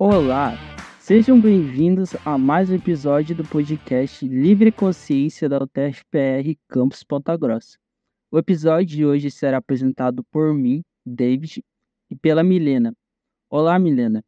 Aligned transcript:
Olá, 0.00 0.52
sejam 1.00 1.40
bem-vindos 1.40 2.14
a 2.24 2.38
mais 2.38 2.70
um 2.70 2.76
episódio 2.76 3.34
do 3.34 3.42
podcast 3.42 4.24
Livre 4.28 4.70
Consciência 4.70 5.48
da 5.48 5.58
UTFPR 5.58 6.56
Campus 6.68 7.02
Ponta 7.02 7.36
Grossa. 7.36 7.76
O 8.30 8.38
episódio 8.38 8.86
de 8.86 9.04
hoje 9.04 9.28
será 9.28 9.56
apresentado 9.56 10.22
por 10.30 10.54
mim, 10.54 10.84
David, 11.04 11.64
e 12.08 12.14
pela 12.14 12.44
Milena. 12.44 12.94
Olá, 13.50 13.76
Milena. 13.76 14.24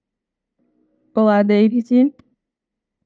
Olá, 1.15 1.41
David. 1.45 2.13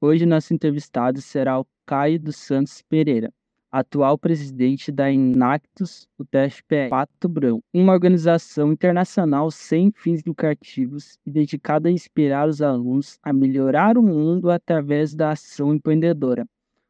Hoje 0.01 0.25
nosso 0.25 0.51
entrevistado 0.51 1.21
será 1.21 1.59
o 1.59 1.67
Caio 1.85 2.19
dos 2.19 2.37
Santos 2.37 2.81
Pereira 2.81 3.31
atual 3.77 4.17
presidente 4.17 4.89
da 4.89 5.11
Inactus 5.11 6.07
UTFPR 6.17 6.87
Pato 6.89 7.27
Branco, 7.27 7.61
uma 7.73 7.91
organização 7.91 8.71
internacional 8.71 9.51
sem 9.51 9.91
fins 9.91 10.23
lucrativos 10.23 11.19
e 11.25 11.29
dedicada 11.29 11.89
a 11.89 11.91
inspirar 11.91 12.47
os 12.47 12.61
alunos 12.61 13.19
a 13.21 13.33
melhorar 13.33 13.97
o 13.97 14.01
mundo 14.01 14.49
através 14.49 15.13
da 15.13 15.31
ação 15.31 15.73
empreendedora, 15.73 16.47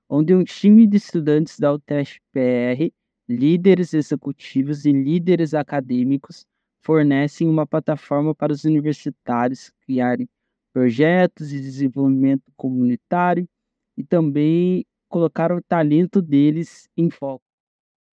onde 0.08 0.36
um 0.36 0.44
time 0.44 0.86
de 0.86 0.98
estudantes 0.98 1.58
da 1.60 1.74
UTFPR, 1.74 2.94
líderes 3.28 3.96
executivos 3.96 4.86
e 4.86 4.92
líderes 4.92 5.56
acadêmicos 5.56 6.46
fornecem 6.84 7.50
uma 7.50 7.66
plataforma 7.66 8.36
para 8.36 8.54
os 8.54 8.64
universitários 8.64 9.72
criarem 9.88 10.30
projetos 10.72 11.50
de 11.50 11.60
desenvolvimento 11.60 12.44
comunitário 12.56 13.50
e 13.98 14.04
também 14.04 14.86
colocar 15.08 15.52
o 15.52 15.62
talento 15.62 16.22
deles 16.22 16.88
em 16.98 17.10
foco. 17.10 17.44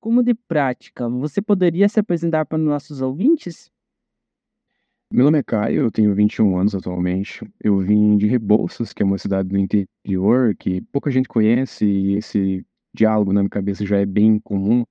Como 0.00 0.22
de 0.22 0.34
prática, 0.34 1.08
você 1.08 1.40
poderia 1.40 1.88
se 1.88 2.00
apresentar 2.00 2.44
para 2.44 2.58
os 2.58 2.64
nossos 2.64 3.00
ouvintes? 3.00 3.70
Meu 5.12 5.26
nome 5.26 5.38
é 5.38 5.42
Caio, 5.42 5.82
eu 5.82 5.90
tenho 5.90 6.14
21 6.14 6.56
anos 6.56 6.74
atualmente. 6.74 7.46
Eu 7.60 7.78
vim 7.78 8.16
de 8.16 8.26
Rebouças, 8.26 8.92
que 8.92 9.02
é 9.02 9.06
uma 9.06 9.18
cidade 9.18 9.48
do 9.50 9.58
interior 9.58 10.56
que 10.56 10.80
pouca 10.90 11.10
gente 11.10 11.28
conhece 11.28 11.84
e 11.84 12.16
esse 12.16 12.64
diálogo 12.94 13.32
na 13.32 13.42
minha 13.42 13.50
cabeça 13.50 13.84
já 13.84 13.98
é 13.98 14.06
bem 14.06 14.38
comum, 14.40 14.84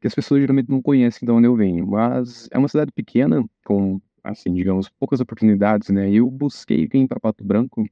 que 0.00 0.06
as 0.08 0.14
pessoas 0.14 0.40
geralmente 0.40 0.68
não 0.68 0.82
conhecem 0.82 1.24
de 1.24 1.32
onde 1.32 1.46
eu 1.46 1.54
venho. 1.54 1.86
Mas 1.86 2.48
é 2.50 2.58
uma 2.58 2.68
cidade 2.68 2.90
pequena, 2.92 3.44
com, 3.64 4.00
assim, 4.24 4.52
digamos, 4.52 4.88
poucas 4.88 5.20
oportunidades, 5.20 5.88
né? 5.90 6.10
Eu 6.10 6.30
busquei 6.30 6.86
vir 6.86 7.06
para 7.06 7.20
Pato 7.20 7.44
Branco 7.44 7.88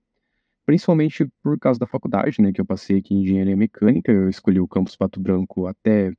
principalmente 0.68 1.26
por 1.42 1.58
causa 1.58 1.80
da 1.80 1.86
faculdade, 1.86 2.42
né, 2.42 2.52
que 2.52 2.60
eu 2.60 2.66
passei 2.66 2.98
aqui 2.98 3.14
em 3.14 3.22
engenharia 3.22 3.56
mecânica, 3.56 4.12
eu 4.12 4.28
escolhi 4.28 4.60
o 4.60 4.68
campus 4.68 4.94
Pato 4.94 5.18
Branco 5.18 5.66
até 5.66 6.12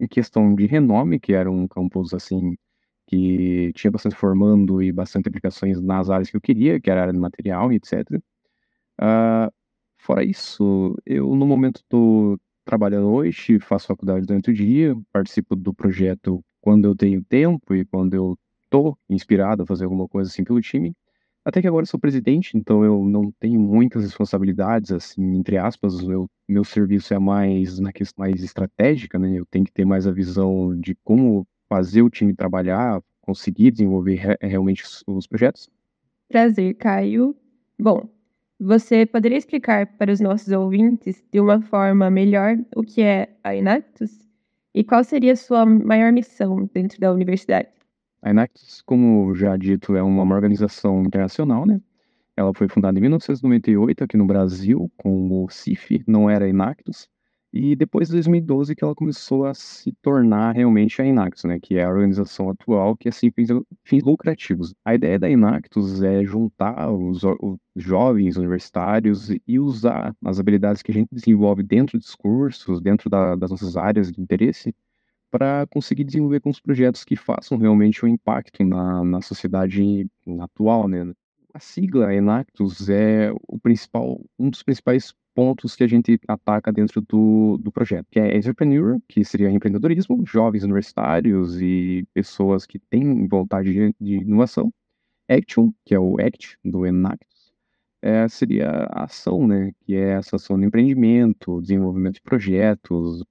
em 0.00 0.08
questão 0.08 0.56
de 0.56 0.66
renome, 0.66 1.20
que 1.20 1.32
era 1.32 1.48
um 1.48 1.68
campus 1.68 2.12
assim 2.12 2.56
que 3.06 3.72
tinha 3.76 3.92
bastante 3.92 4.16
formando 4.16 4.82
e 4.82 4.90
bastante 4.90 5.28
aplicações 5.28 5.80
nas 5.80 6.10
áreas 6.10 6.28
que 6.30 6.36
eu 6.36 6.40
queria, 6.40 6.80
que 6.80 6.90
era 6.90 6.98
a 7.00 7.02
área 7.04 7.12
de 7.12 7.18
material 7.20 7.72
e 7.72 7.76
etc. 7.76 7.92
Uh, 8.12 8.20
ah, 8.98 9.52
fora 9.98 10.24
isso, 10.24 10.96
eu 11.06 11.36
no 11.36 11.46
momento 11.46 11.76
estou 11.76 12.40
trabalhando 12.64 13.08
hoje, 13.08 13.60
faço 13.60 13.86
faculdade 13.86 14.26
durante 14.26 14.50
o 14.50 14.54
dia, 14.54 14.96
participo 15.12 15.54
do 15.54 15.72
projeto 15.72 16.44
quando 16.60 16.86
eu 16.86 16.96
tenho 16.96 17.22
tempo 17.24 17.72
e 17.72 17.84
quando 17.84 18.14
eu 18.14 18.36
estou 18.64 18.98
inspirado 19.08 19.62
a 19.62 19.66
fazer 19.66 19.84
alguma 19.84 20.08
coisa 20.08 20.28
assim 20.28 20.42
pelo 20.42 20.60
time. 20.60 20.92
Até 21.44 21.60
que 21.60 21.66
agora 21.66 21.84
sou 21.86 21.98
presidente, 21.98 22.56
então 22.56 22.84
eu 22.84 23.04
não 23.04 23.32
tenho 23.32 23.58
muitas 23.58 24.04
responsabilidades, 24.04 24.92
assim, 24.92 25.34
entre 25.34 25.58
aspas, 25.58 26.00
eu, 26.00 26.28
meu 26.48 26.62
serviço 26.62 27.12
é 27.12 27.18
mais 27.18 27.80
na 27.80 27.92
questão 27.92 28.24
mais 28.24 28.42
estratégica, 28.44 29.18
né? 29.18 29.38
Eu 29.38 29.46
tenho 29.46 29.64
que 29.64 29.72
ter 29.72 29.84
mais 29.84 30.06
a 30.06 30.12
visão 30.12 30.78
de 30.78 30.94
como 31.02 31.46
fazer 31.68 32.02
o 32.02 32.10
time 32.10 32.32
trabalhar, 32.32 33.02
conseguir 33.20 33.72
desenvolver 33.72 34.14
re 34.14 34.36
realmente 34.40 34.84
os, 34.84 35.02
os 35.06 35.26
projetos. 35.26 35.68
Prazer, 36.28 36.74
Caio. 36.74 37.34
Bom, 37.78 38.08
você 38.60 39.04
poderia 39.04 39.38
explicar 39.38 39.86
para 39.98 40.12
os 40.12 40.20
nossos 40.20 40.52
ouvintes 40.52 41.24
de 41.32 41.40
uma 41.40 41.60
forma 41.60 42.08
melhor 42.08 42.56
o 42.76 42.84
que 42.84 43.02
é 43.02 43.36
a 43.42 43.56
Inactus 43.56 44.28
e 44.72 44.84
qual 44.84 45.02
seria 45.02 45.32
a 45.32 45.36
sua 45.36 45.66
maior 45.66 46.12
missão 46.12 46.70
dentro 46.72 47.00
da 47.00 47.12
universidade? 47.12 47.68
A 48.22 48.30
Enactus, 48.30 48.82
como 48.82 49.34
já 49.34 49.56
dito, 49.56 49.96
é 49.96 50.02
uma 50.02 50.34
organização 50.34 51.02
internacional, 51.02 51.66
né? 51.66 51.80
Ela 52.36 52.52
foi 52.54 52.68
fundada 52.68 52.98
em 52.98 53.02
1998 53.02 54.04
aqui 54.04 54.16
no 54.16 54.26
Brasil, 54.26 54.90
com 54.96 55.44
o 55.44 55.50
CIF, 55.50 56.02
não 56.06 56.30
era 56.30 56.48
Enactus, 56.48 57.08
e 57.52 57.76
depois 57.76 58.08
de 58.08 58.14
2012 58.14 58.74
que 58.74 58.82
ela 58.82 58.94
começou 58.94 59.44
a 59.44 59.52
se 59.52 59.92
tornar 60.00 60.54
realmente 60.54 61.02
a 61.02 61.06
Enactus, 61.06 61.44
né? 61.44 61.58
Que 61.60 61.76
é 61.76 61.84
a 61.84 61.90
organização 61.90 62.48
atual 62.48 62.96
que 62.96 63.08
é 63.08 63.12
sem 63.12 63.30
fins, 63.30 63.50
fins 63.84 64.02
lucrativos. 64.02 64.74
A 64.84 64.94
ideia 64.94 65.18
da 65.18 65.28
Enactus 65.28 66.02
é 66.02 66.24
juntar 66.24 66.90
os, 66.90 67.22
os 67.24 67.58
jovens 67.76 68.38
universitários 68.38 69.28
e 69.46 69.58
usar 69.58 70.16
as 70.24 70.40
habilidades 70.40 70.80
que 70.80 70.90
a 70.90 70.94
gente 70.94 71.08
desenvolve 71.12 71.62
dentro 71.62 71.98
dos 71.98 72.14
cursos, 72.14 72.80
dentro 72.80 73.10
da, 73.10 73.36
das 73.36 73.50
nossas 73.50 73.76
áreas 73.76 74.10
de 74.10 74.20
interesse, 74.20 74.74
para 75.32 75.66
conseguir 75.68 76.04
desenvolver 76.04 76.40
com 76.40 76.50
os 76.50 76.60
projetos 76.60 77.04
que 77.04 77.16
façam 77.16 77.56
realmente 77.56 78.04
um 78.04 78.08
impacto 78.08 78.62
na, 78.62 79.02
na 79.02 79.22
sociedade 79.22 80.06
atual, 80.40 80.86
né? 80.86 81.10
A 81.54 81.58
sigla 81.58 82.14
Enactus 82.14 82.88
é 82.90 83.32
o 83.48 83.58
principal, 83.58 84.20
um 84.38 84.50
dos 84.50 84.62
principais 84.62 85.14
pontos 85.34 85.74
que 85.74 85.84
a 85.84 85.86
gente 85.86 86.20
ataca 86.28 86.70
dentro 86.70 87.00
do, 87.00 87.58
do 87.58 87.72
projeto, 87.72 88.06
que 88.10 88.20
é 88.20 88.36
entrepreneur, 88.36 88.98
que 89.08 89.24
seria 89.24 89.50
empreendedorismo, 89.50 90.22
jovens 90.26 90.64
universitários 90.64 91.60
e 91.60 92.06
pessoas 92.12 92.66
que 92.66 92.78
têm 92.78 93.26
vontade 93.26 93.72
de, 93.72 93.94
de 93.98 94.16
inovação, 94.16 94.72
Action, 95.28 95.72
que 95.84 95.94
é 95.94 95.98
o 95.98 96.16
ACT 96.20 96.58
do 96.62 96.84
Enactus, 96.84 97.52
é, 98.02 98.28
seria 98.28 98.68
a 98.90 99.04
ação, 99.04 99.46
né, 99.46 99.72
que 99.80 99.94
é 99.94 100.10
essa 100.14 100.36
ação 100.36 100.58
de 100.58 100.66
empreendimento, 100.66 101.60
desenvolvimento 101.62 102.16
de 102.16 102.22
projetos, 102.22 103.22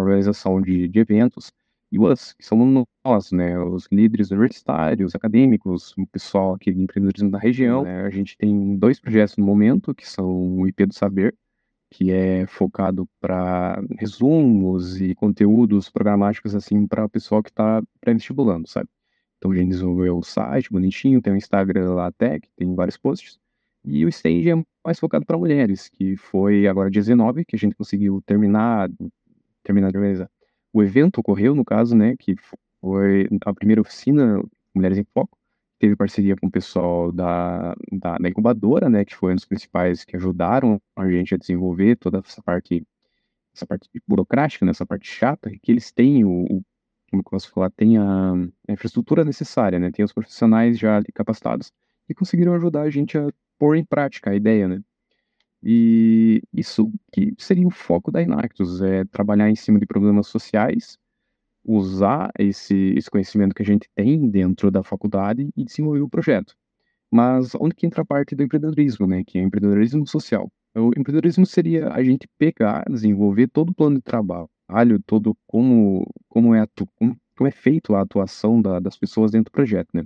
organização 0.00 0.60
de, 0.60 0.88
de 0.88 0.98
eventos, 0.98 1.52
e 1.92 1.98
os 1.98 2.32
que 2.34 2.44
somos 2.44 2.86
nós, 3.04 3.32
né, 3.32 3.58
os 3.58 3.88
líderes 3.90 4.30
universitários, 4.30 5.14
acadêmicos, 5.14 5.92
o 5.98 6.06
pessoal 6.06 6.54
aqui 6.54 6.72
de 6.72 6.80
empreendedorismo 6.80 7.30
da 7.30 7.38
região. 7.38 7.82
Né, 7.82 8.02
a 8.02 8.10
gente 8.10 8.36
tem 8.36 8.76
dois 8.76 9.00
projetos 9.00 9.36
no 9.36 9.44
momento, 9.44 9.94
que 9.94 10.08
são 10.08 10.58
o 10.58 10.68
IP 10.68 10.86
do 10.86 10.94
Saber, 10.94 11.34
que 11.90 12.12
é 12.12 12.46
focado 12.46 13.08
para 13.20 13.82
resumos 13.98 15.00
e 15.00 15.14
conteúdos 15.16 15.90
programáticos, 15.90 16.54
assim, 16.54 16.86
para 16.86 17.04
o 17.04 17.08
pessoal 17.08 17.42
que 17.42 17.50
está 17.50 17.82
pré-vestibulando, 18.00 18.68
sabe? 18.68 18.88
Então 19.38 19.50
a 19.50 19.56
gente 19.56 19.70
desenvolveu 19.70 20.18
o 20.18 20.22
site 20.22 20.70
bonitinho, 20.70 21.20
tem 21.20 21.32
o 21.32 21.36
Instagram 21.36 21.94
lá 21.94 22.06
até, 22.06 22.38
que 22.38 22.48
tem 22.56 22.72
vários 22.74 22.96
posts. 22.96 23.40
E 23.84 24.04
o 24.04 24.08
Stage 24.08 24.50
é 24.50 24.62
mais 24.84 24.98
focado 25.00 25.24
para 25.24 25.38
mulheres, 25.38 25.88
que 25.88 26.16
foi 26.16 26.68
agora 26.68 26.90
dia 26.90 27.00
19 27.00 27.44
que 27.44 27.56
a 27.56 27.58
gente 27.58 27.74
conseguiu 27.74 28.22
terminar 28.26 28.88
terminar 29.70 29.90
de 29.90 29.98
organizar. 29.98 30.30
O 30.72 30.82
evento 30.82 31.18
ocorreu, 31.18 31.54
no 31.54 31.64
caso, 31.64 31.96
né, 31.96 32.16
que 32.18 32.34
foi 32.80 33.28
a 33.44 33.54
primeira 33.54 33.80
oficina 33.80 34.42
Mulheres 34.74 34.98
em 34.98 35.04
Foco, 35.04 35.36
teve 35.78 35.96
parceria 35.96 36.36
com 36.36 36.46
o 36.46 36.50
pessoal 36.50 37.10
da, 37.10 37.74
da, 37.90 38.18
da, 38.18 38.28
incubadora, 38.28 38.88
né, 38.88 39.04
que 39.04 39.14
foi 39.14 39.32
um 39.32 39.36
dos 39.36 39.46
principais 39.46 40.04
que 40.04 40.16
ajudaram 40.16 40.80
a 40.96 41.08
gente 41.08 41.34
a 41.34 41.38
desenvolver 41.38 41.96
toda 41.96 42.18
essa 42.18 42.42
parte, 42.42 42.86
essa 43.54 43.66
parte 43.66 43.88
burocrática, 44.06 44.64
né, 44.64 44.70
essa 44.70 44.86
parte 44.86 45.08
chata, 45.08 45.50
que 45.62 45.72
eles 45.72 45.90
têm 45.90 46.24
o, 46.24 46.44
o 46.44 46.62
como 47.10 47.22
eu 47.22 47.24
posso 47.24 47.50
falar, 47.50 47.70
tem 47.70 47.98
a, 47.98 48.32
a, 48.68 48.72
infraestrutura 48.72 49.24
necessária, 49.24 49.78
né, 49.78 49.90
tem 49.90 50.04
os 50.04 50.12
profissionais 50.12 50.78
já 50.78 51.00
capacitados 51.14 51.72
e 52.08 52.14
conseguiram 52.14 52.54
ajudar 52.54 52.82
a 52.82 52.90
gente 52.90 53.18
a 53.18 53.28
pôr 53.58 53.76
em 53.76 53.84
prática 53.84 54.30
a 54.30 54.34
ideia, 54.34 54.68
né. 54.68 54.80
E 55.62 56.42
isso 56.52 56.90
que 57.12 57.34
seria 57.38 57.66
o 57.66 57.70
foco 57.70 58.10
da 58.10 58.22
Inactus, 58.22 58.80
é 58.80 59.04
trabalhar 59.04 59.50
em 59.50 59.56
cima 59.56 59.78
de 59.78 59.86
problemas 59.86 60.26
sociais, 60.28 60.98
usar 61.64 62.30
esse, 62.38 62.94
esse 62.96 63.10
conhecimento 63.10 63.54
que 63.54 63.62
a 63.62 63.66
gente 63.66 63.88
tem 63.94 64.28
dentro 64.30 64.70
da 64.70 64.82
faculdade 64.82 65.50
e 65.56 65.64
desenvolver 65.64 66.00
o 66.00 66.08
projeto. 66.08 66.54
Mas 67.10 67.54
onde 67.56 67.74
que 67.74 67.86
entra 67.86 68.02
a 68.02 68.04
parte 68.04 68.34
do 68.34 68.42
empreendedorismo, 68.42 69.06
né? 69.06 69.22
Que 69.26 69.38
é 69.38 69.42
empreendedorismo 69.42 70.06
social. 70.06 70.50
O 70.74 70.88
empreendedorismo 70.90 71.44
seria 71.44 71.92
a 71.92 72.02
gente 72.02 72.28
pegar, 72.38 72.84
desenvolver 72.88 73.48
todo 73.48 73.70
o 73.70 73.74
plano 73.74 73.96
de 73.96 74.02
trabalho, 74.02 74.48
todo 75.06 75.36
como, 75.46 76.06
como, 76.28 76.54
é, 76.54 76.60
atu, 76.60 76.86
como 76.96 77.48
é 77.48 77.50
feito 77.50 77.94
a 77.94 78.02
atuação 78.02 78.62
da, 78.62 78.78
das 78.78 78.96
pessoas 78.96 79.32
dentro 79.32 79.50
do 79.50 79.54
projeto, 79.54 79.88
né? 79.92 80.04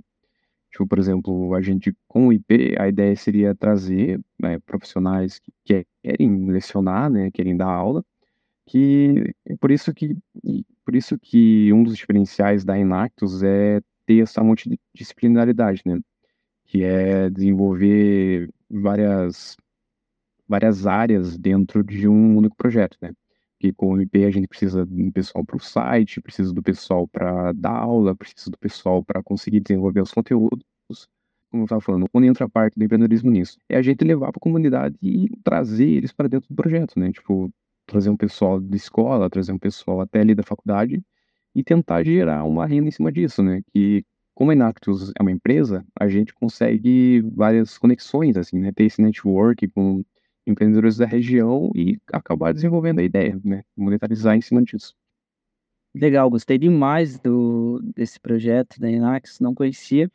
Tipo, 0.75 0.85
por 0.87 0.99
exemplo, 0.99 1.53
a 1.55 1.61
gente 1.61 1.95
com 2.05 2.27
o 2.27 2.33
IP, 2.33 2.75
a 2.77 2.89
ideia 2.89 3.15
seria 3.15 3.55
trazer 3.55 4.19
né, 4.37 4.59
profissionais 4.59 5.39
que 5.39 5.49
querem 5.63 6.51
lecionar, 6.51 7.09
né, 7.09 7.31
querem 7.31 7.55
dar 7.55 7.67
aula, 7.67 8.03
que 8.65 9.33
por 9.61 9.71
isso 9.71 9.93
que 9.93 10.17
por 10.85 10.93
isso 10.95 11.17
que 11.17 11.71
um 11.71 11.81
dos 11.83 11.95
diferenciais 11.95 12.65
da 12.65 12.77
Inactus 12.77 13.41
é 13.41 13.79
ter 14.05 14.21
essa 14.23 14.43
multidisciplinaridade, 14.43 15.81
né, 15.85 15.97
que 16.65 16.83
é 16.83 17.29
desenvolver 17.29 18.49
várias 18.69 19.55
várias 20.47 20.85
áreas 20.85 21.37
dentro 21.37 21.85
de 21.85 22.07
um 22.07 22.37
único 22.37 22.55
projeto, 22.57 22.97
né? 23.01 23.11
Que 23.59 23.73
com 23.73 23.93
o 23.93 24.01
IP 24.01 24.25
a 24.25 24.31
gente 24.31 24.47
precisa 24.47 24.85
do 24.85 25.11
pessoal 25.11 25.45
para 25.45 25.57
o 25.57 25.59
site, 25.59 26.21
precisa 26.21 26.53
do 26.53 26.61
pessoal 26.61 27.07
para 27.07 27.51
dar 27.53 27.77
aula, 27.77 28.15
precisa 28.15 28.51
do 28.51 28.57
pessoal 28.57 29.03
para 29.03 29.23
conseguir 29.23 29.59
desenvolver 29.61 30.01
os 30.01 30.11
conteúdos, 30.11 30.65
como 31.49 31.63
eu 31.63 31.65
estava 31.65 31.81
falando, 31.81 32.05
onde 32.13 32.27
entra 32.27 32.45
a 32.45 32.49
parte 32.49 32.77
do 32.77 32.83
empreendedorismo 32.83 33.31
nisso? 33.31 33.57
É 33.69 33.77
a 33.77 33.81
gente 33.81 34.03
levar 34.03 34.31
para 34.31 34.39
a 34.39 34.43
comunidade 34.43 34.97
e 35.01 35.29
trazer 35.43 35.87
eles 35.87 36.11
para 36.11 36.27
dentro 36.27 36.49
do 36.49 36.55
projeto, 36.55 36.99
né? 36.99 37.11
Tipo, 37.11 37.49
trazer 37.87 38.09
um 38.09 38.17
pessoal 38.17 38.59
de 38.59 38.75
escola, 38.75 39.29
trazer 39.29 39.51
um 39.51 39.59
pessoal 39.59 40.01
até 40.01 40.19
ali 40.19 40.35
da 40.35 40.43
faculdade 40.43 41.01
e 41.55 41.63
tentar 41.63 42.03
gerar 42.03 42.43
uma 42.43 42.65
renda 42.65 42.89
em 42.89 42.91
cima 42.91 43.11
disso, 43.11 43.41
né? 43.41 43.61
Que 43.73 44.03
como 44.33 44.51
a 44.51 44.53
Inactus 44.53 45.11
é 45.17 45.21
uma 45.21 45.31
empresa, 45.31 45.85
a 45.99 46.09
gente 46.09 46.33
consegue 46.33 47.21
várias 47.33 47.77
conexões, 47.77 48.35
assim, 48.35 48.59
né? 48.59 48.71
Ter 48.73 48.83
esse 48.85 49.01
network 49.01 49.67
com 49.69 50.03
empreendedores 50.45 50.97
da 50.97 51.05
região 51.05 51.71
e 51.75 51.99
acabar 52.11 52.53
desenvolvendo 52.53 52.99
a 52.99 53.03
ideia, 53.03 53.39
né? 53.43 53.63
Monetarizar 53.75 54.35
em 54.35 54.41
cima 54.41 54.61
disso. 54.61 54.95
Legal, 55.93 56.29
gostei 56.29 56.57
demais 56.57 57.17
do, 57.19 57.81
desse 57.95 58.19
projeto 58.19 58.79
da 58.79 58.91
Enax, 58.91 59.39
não 59.39 59.55
conhecia. 59.55 60.11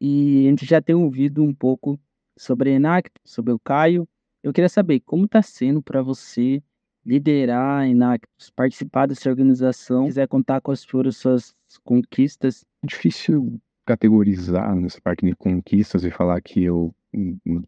E 0.00 0.46
a 0.46 0.50
gente 0.50 0.66
já 0.66 0.80
tem 0.80 0.94
ouvido 0.94 1.42
um 1.44 1.54
pouco 1.54 1.98
sobre 2.36 2.70
a 2.70 2.72
Enax, 2.74 3.10
sobre 3.24 3.52
o 3.52 3.58
Caio. 3.58 4.08
Eu 4.42 4.52
queria 4.52 4.68
saber 4.68 5.00
como 5.00 5.26
está 5.26 5.42
sendo 5.42 5.82
para 5.82 6.02
você 6.02 6.62
liderar 7.04 7.82
a 7.82 7.88
Enax, 7.88 8.26
participar 8.54 9.06
dessa 9.06 9.28
organização, 9.28 10.06
quiser 10.06 10.26
contar 10.26 10.60
quais 10.60 10.84
foram 10.84 11.12
suas 11.12 11.54
conquistas. 11.84 12.64
Difícil 12.82 13.60
categorizar 13.86 14.74
nessa 14.76 15.00
parte 15.00 15.26
de 15.26 15.34
conquistas 15.34 16.04
e 16.04 16.10
falar 16.10 16.40
que 16.40 16.62
eu 16.62 16.94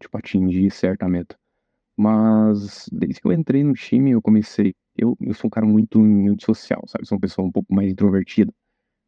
tipo, 0.00 0.16
atingi 0.16 0.70
certa 0.70 1.08
meta. 1.08 1.36
Mas 2.02 2.88
desde 2.92 3.20
que 3.20 3.26
eu 3.28 3.32
entrei 3.32 3.62
no 3.64 3.74
time, 3.74 4.12
eu 4.12 4.22
comecei 4.22 4.74
eu, 4.96 5.16
eu 5.20 5.34
sou 5.34 5.48
um 5.48 5.50
cara 5.50 5.66
muito, 5.66 5.98
muito 5.98 6.44
social, 6.44 6.82
sabe? 6.86 7.06
Sou 7.06 7.16
uma 7.16 7.20
pessoa 7.20 7.46
um 7.46 7.52
pouco 7.52 7.74
mais 7.74 7.90
introvertida. 7.90 8.52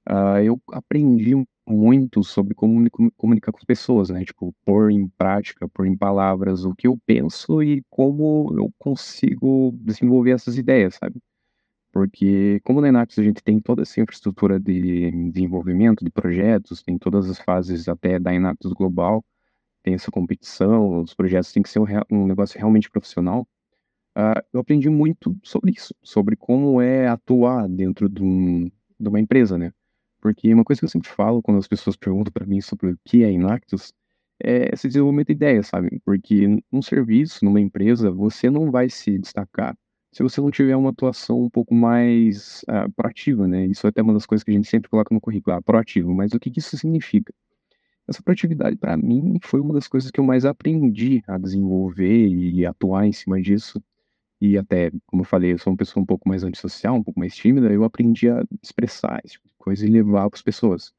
Uh, 0.08 0.38
eu 0.44 0.61
aprendi 0.73 1.35
muito 1.67 2.23
sobre 2.23 2.55
como 2.55 2.87
comunicar 3.17 3.52
com 3.52 3.58
as 3.58 3.64
pessoas, 3.64 4.11
né? 4.11 4.25
Tipo, 4.25 4.55
pôr 4.64 4.91
em 4.91 5.08
prática, 5.08 5.69
pôr 5.69 5.87
em 5.87 5.96
palavras 5.96 6.64
o 6.64 6.75
que 6.75 6.87
eu 6.87 6.99
penso 7.06 7.62
e 7.62 7.82
como 7.91 8.55
eu 8.56 8.70
consigo 8.79 9.73
desenvolver 9.81 10.32
essas 10.32 10.58
ideias, 10.58 10.96
sabe? 10.96 11.19
Porque, 11.93 12.61
como 12.64 12.81
na 12.81 12.88
Enax 12.88 13.19
a 13.19 13.23
gente 13.23 13.43
tem 13.43 13.61
toda 13.61 13.82
essa 13.82 14.00
infraestrutura 14.00 14.61
de 14.61 15.11
desenvolvimento 15.31 16.05
de 16.05 16.11
projetos, 16.11 16.82
tem 16.82 16.99
todas 16.99 17.31
as 17.31 17.38
fases 17.38 17.88
até 17.88 18.19
da 18.19 18.35
Enax 18.35 18.58
Global, 18.76 19.25
tem 19.85 19.95
essa 19.95 20.11
competição, 20.11 21.03
os 21.03 21.15
projetos 21.15 21.53
têm 21.53 21.63
que 21.63 21.69
ser 21.69 21.79
um, 21.79 21.87
um 22.11 22.27
negócio 22.27 22.59
realmente 22.59 22.91
profissional. 22.91 23.47
Uh, 24.17 24.41
eu 24.53 24.61
aprendi 24.61 24.89
muito 24.89 25.37
sobre 25.43 25.73
isso, 25.73 25.95
sobre 26.03 26.37
como 26.37 26.81
é 26.81 27.07
atuar 27.07 27.69
dentro 27.69 28.09
de, 28.09 28.23
um, 28.23 28.71
de, 28.99 29.09
uma 29.09 29.21
empresa, 29.21 29.59
né? 29.59 29.73
Porque 30.21 30.53
uma 30.55 30.65
coisa 30.65 30.81
que 30.81 30.87
eu 30.87 30.91
sempre 30.91 31.09
falo 31.11 31.43
quando 31.43 31.59
as 31.59 31.69
pessoas 31.69 31.97
perguntam 31.97 32.33
para 32.33 32.47
mim 32.47 32.61
sobre 32.61 32.93
o 32.93 32.99
que 33.05 33.23
é 33.25 33.31
Inactus 33.31 33.93
é 34.43 34.71
esse 34.73 34.89
desenvolvimento 34.89 35.29
de 35.29 35.35
ideias, 35.35 35.69
sabe? 35.69 36.01
Porque 36.05 36.47
num 36.73 36.83
serviço, 36.83 37.45
numa 37.45 37.61
empresa, 37.61 38.11
você 38.11 38.51
não 38.51 38.71
vai 38.71 38.89
se 38.91 39.19
destacar 39.19 39.77
se 40.15 40.23
você 40.23 40.41
não 40.41 40.51
tiver 40.51 40.77
uma 40.77 40.91
atuação 40.91 41.43
um 41.43 41.51
pouco 41.51 41.75
mais 41.75 42.63
uh, 42.69 42.91
proativa, 42.95 43.49
né? 43.49 43.67
Isso 43.67 43.85
é 43.85 43.91
até 43.91 44.01
uma 44.01 44.13
das 44.13 44.25
coisas 44.25 44.45
que 44.45 44.51
a 44.53 44.55
gente 44.55 44.69
sempre 44.69 44.89
coloca 44.89 45.13
no 45.13 45.21
currículo, 45.21 45.57
ah, 45.57 45.61
proativo. 45.63 46.15
Mas 46.15 46.33
o 46.33 46.39
que, 46.39 46.53
que 46.53 46.61
isso 46.61 46.77
significa? 46.79 47.35
Essa 48.09 48.23
proatividade, 48.23 48.77
para 48.77 48.97
mim, 48.97 49.39
foi 49.43 49.61
uma 49.61 49.75
das 49.75 49.89
coisas 49.89 50.11
que 50.11 50.21
eu 50.21 50.25
mais 50.25 50.45
aprendi 50.45 51.23
a 51.27 51.39
desenvolver 51.39 52.29
e 52.29 52.67
atuar 52.67 53.06
em 53.06 53.12
cima 53.12 53.41
disso 53.41 53.83
e 54.41 54.59
até, 54.59 54.91
como 55.06 55.23
eu 55.23 55.27
falei, 55.27 55.53
eu 55.53 55.59
sou 55.59 55.73
uma 55.73 55.77
pessoa 55.77 56.03
um 56.03 56.06
pouco 56.06 56.29
mais 56.29 56.45
antissocial, 56.45 56.97
um 56.97 57.03
pouco 57.03 57.19
mais 57.19 57.35
tímida, 57.35 57.73
eu 57.73 57.83
aprendi 57.85 58.29
a 58.29 58.45
expressar 58.62 59.21
esse 59.25 59.35
tipo 59.35 59.49
de 59.49 59.55
coisa 59.56 59.87
e 59.87 59.91
levar 59.91 60.29
para 60.29 60.37
as 60.37 60.43
pessoas. 60.43 60.93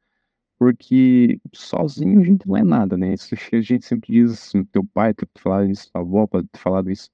Porque 0.60 1.40
sozinho 1.54 2.22
a 2.22 2.24
gente 2.24 2.48
não 2.48 2.58
é 2.58 2.64
nada, 2.64 2.98
né? 2.98 3.14
Isso 3.14 3.36
a 3.54 3.62
gente 3.62 3.86
sempre 3.86 4.14
diz, 4.14 4.54
teu 4.72 4.86
pai 4.86 5.14
ter 5.14 5.28
falado 5.38 5.70
isso, 5.70 5.92
tua 5.92 6.02
avó 6.02 6.28
pode 6.28 6.48
ter 6.50 6.60
falado 6.60 6.92
isso. 6.92 7.10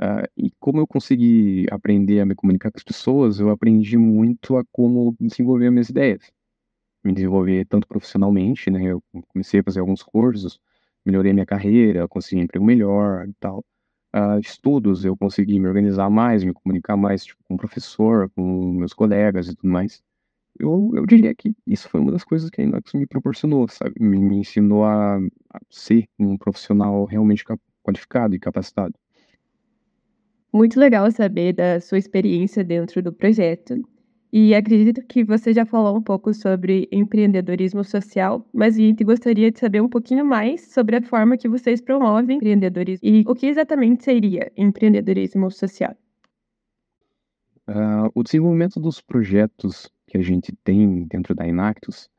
Uh, 0.00 0.26
e 0.36 0.50
como 0.60 0.80
eu 0.80 0.86
consegui 0.86 1.66
aprender 1.70 2.20
a 2.20 2.26
me 2.26 2.34
comunicar 2.34 2.70
com 2.72 2.78
as 2.78 2.84
pessoas, 2.84 3.40
eu 3.40 3.50
aprendi 3.50 3.98
muito 3.98 4.56
a 4.56 4.64
como 4.72 5.16
desenvolver 5.20 5.70
minhas 5.70 5.90
ideias. 5.90 6.32
Me 7.04 7.12
desenvolver 7.12 7.64
tanto 7.66 7.86
profissionalmente, 7.86 8.70
né? 8.70 8.84
Eu 8.84 9.02
comecei 9.28 9.60
a 9.60 9.64
fazer 9.64 9.80
alguns 9.80 10.02
cursos, 10.02 10.60
melhorei 11.04 11.32
minha 11.32 11.46
carreira, 11.46 12.08
consegui 12.08 12.40
um 12.40 12.44
emprego 12.44 12.64
melhor 12.64 13.26
e 13.28 13.32
tal 13.40 13.64
uh, 14.14 14.38
estudos, 14.40 15.04
eu 15.04 15.16
consegui 15.16 15.58
me 15.58 15.68
organizar 15.68 16.10
mais, 16.10 16.44
me 16.44 16.52
comunicar 16.52 16.96
mais 16.96 17.24
tipo, 17.24 17.42
com 17.44 17.54
o 17.54 17.58
professor, 17.58 18.30
com 18.30 18.72
meus 18.72 18.92
colegas 18.92 19.48
e 19.48 19.56
tudo 19.56 19.68
mais. 19.68 20.02
Eu, 20.58 20.90
eu 20.94 21.06
diria 21.06 21.34
que 21.34 21.54
isso 21.66 21.88
foi 21.88 22.00
uma 22.00 22.10
das 22.10 22.24
coisas 22.24 22.50
que 22.50 22.60
a 22.60 22.64
Inox 22.64 22.92
me 22.94 23.06
proporcionou, 23.06 23.68
sabe? 23.68 23.94
Me, 24.00 24.18
me 24.18 24.38
ensinou 24.38 24.84
a, 24.84 25.16
a 25.16 25.60
ser 25.70 26.08
um 26.18 26.36
profissional 26.36 27.04
realmente 27.04 27.44
qualificado 27.82 28.34
e 28.34 28.38
capacitado. 28.38 28.94
Muito 30.52 30.80
legal 30.80 31.10
saber 31.12 31.52
da 31.52 31.80
sua 31.80 31.98
experiência 31.98 32.64
dentro 32.64 33.02
do 33.02 33.12
projeto. 33.12 33.80
E 34.30 34.54
acredito 34.54 35.02
que 35.06 35.24
você 35.24 35.54
já 35.54 35.64
falou 35.64 35.96
um 35.96 36.02
pouco 36.02 36.34
sobre 36.34 36.86
empreendedorismo 36.92 37.82
social, 37.82 38.46
mas 38.52 38.74
a 38.74 38.78
gente 38.78 39.02
gostaria 39.02 39.50
de 39.50 39.58
saber 39.58 39.80
um 39.80 39.88
pouquinho 39.88 40.24
mais 40.24 40.72
sobre 40.72 40.96
a 40.96 41.02
forma 41.02 41.38
que 41.38 41.48
vocês 41.48 41.80
promovem 41.80 42.36
empreendedorismo 42.36 43.08
e 43.08 43.24
o 43.26 43.34
que 43.34 43.46
exatamente 43.46 44.04
seria 44.04 44.52
empreendedorismo 44.54 45.50
social. 45.50 45.96
Uh, 47.66 48.10
o 48.14 48.22
desenvolvimento 48.22 48.78
dos 48.78 49.00
projetos 49.00 49.90
que 50.06 50.18
a 50.18 50.22
gente 50.22 50.52
tem 50.64 51.04
dentro 51.04 51.34
da 51.34 51.46
Inactus 51.46 52.10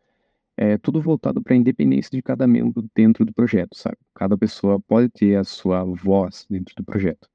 é 0.58 0.78
tudo 0.78 1.02
voltado 1.02 1.42
para 1.42 1.54
a 1.54 1.58
independência 1.58 2.12
de 2.12 2.22
cada 2.22 2.48
membro 2.48 2.86
dentro 2.96 3.24
do 3.24 3.34
projeto, 3.34 3.78
sabe? 3.78 3.98
Cada 4.16 4.38
pessoa 4.38 4.80
pode 4.80 5.10
ter 5.10 5.36
a 5.36 5.44
sua 5.44 5.84
voz 5.84 6.46
dentro 6.50 6.76
do 6.76 6.84
projeto. 6.84 7.30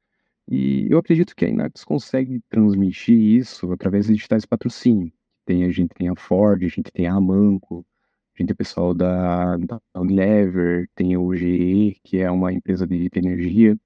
E 0.48 0.86
eu 0.90 0.98
acredito 0.98 1.34
que 1.34 1.44
a 1.44 1.48
Inax 1.48 1.84
consegue 1.84 2.40
transmitir 2.50 3.16
isso 3.16 3.70
através 3.72 4.06
de 4.06 4.14
digitais 4.14 4.42
de 4.42 4.48
patrocínio. 4.48 5.12
Tem, 5.46 5.64
a 5.64 5.70
gente 5.70 5.94
tem 5.94 6.08
a 6.08 6.16
Ford, 6.16 6.62
a 6.62 6.68
gente 6.68 6.90
tem 6.92 7.06
a 7.06 7.14
Amanco, 7.14 7.84
a 8.34 8.42
gente 8.42 8.48
tem 8.48 8.54
o 8.54 8.56
pessoal 8.56 8.94
da, 8.94 9.56
da 9.56 9.80
Unilever, 9.96 10.88
tem 10.94 11.16
o 11.16 11.34
GE, 11.34 11.98
que 12.02 12.18
é 12.18 12.30
uma 12.30 12.52
empresa 12.52 12.86
de 12.86 13.08
energia. 13.14 13.78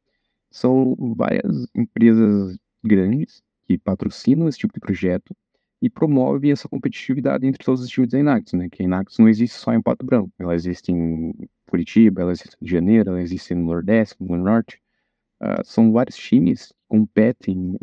São 0.51 0.97
várias 1.17 1.67
empresas 1.75 2.59
grandes 2.83 3.43
que 3.67 3.79
patrocinam 3.79 4.49
esse 4.49 4.59
tipo 4.59 4.73
de 4.75 4.81
projeto 4.81 5.35
e 5.81 5.89
promove 5.89 6.51
essa 6.51 6.69
competitividade 6.69 7.47
entre 7.47 7.65
todos 7.65 7.83
os 7.83 7.89
times 7.89 8.11
da 8.11 8.19
Inax, 8.19 8.53
né? 8.53 8.69
Que 8.69 8.83
a 8.83 8.85
Inax 8.87 9.19
não 9.19 9.29
existe 9.29 9.57
só 9.57 9.73
em 9.73 9.83
Pato 9.83 10.05
Branco, 10.05 10.33
ela 10.39 10.55
existe 10.55 10.91
em 10.91 11.33
Curitiba, 11.69 12.23
ela 12.23 12.33
existe 12.33 12.57
em 12.61 12.67
Janeiro, 12.67 13.11
ela 13.11 13.21
existe 13.21 13.55
no 13.55 13.65
Nordeste, 13.65 14.17
no 14.21 14.37
Norte. 14.37 14.81
Uh, 15.41 15.65
são 15.65 15.93
vários 15.93 16.17
times 16.17 16.69
que 16.69 16.75
competem, 16.89 17.79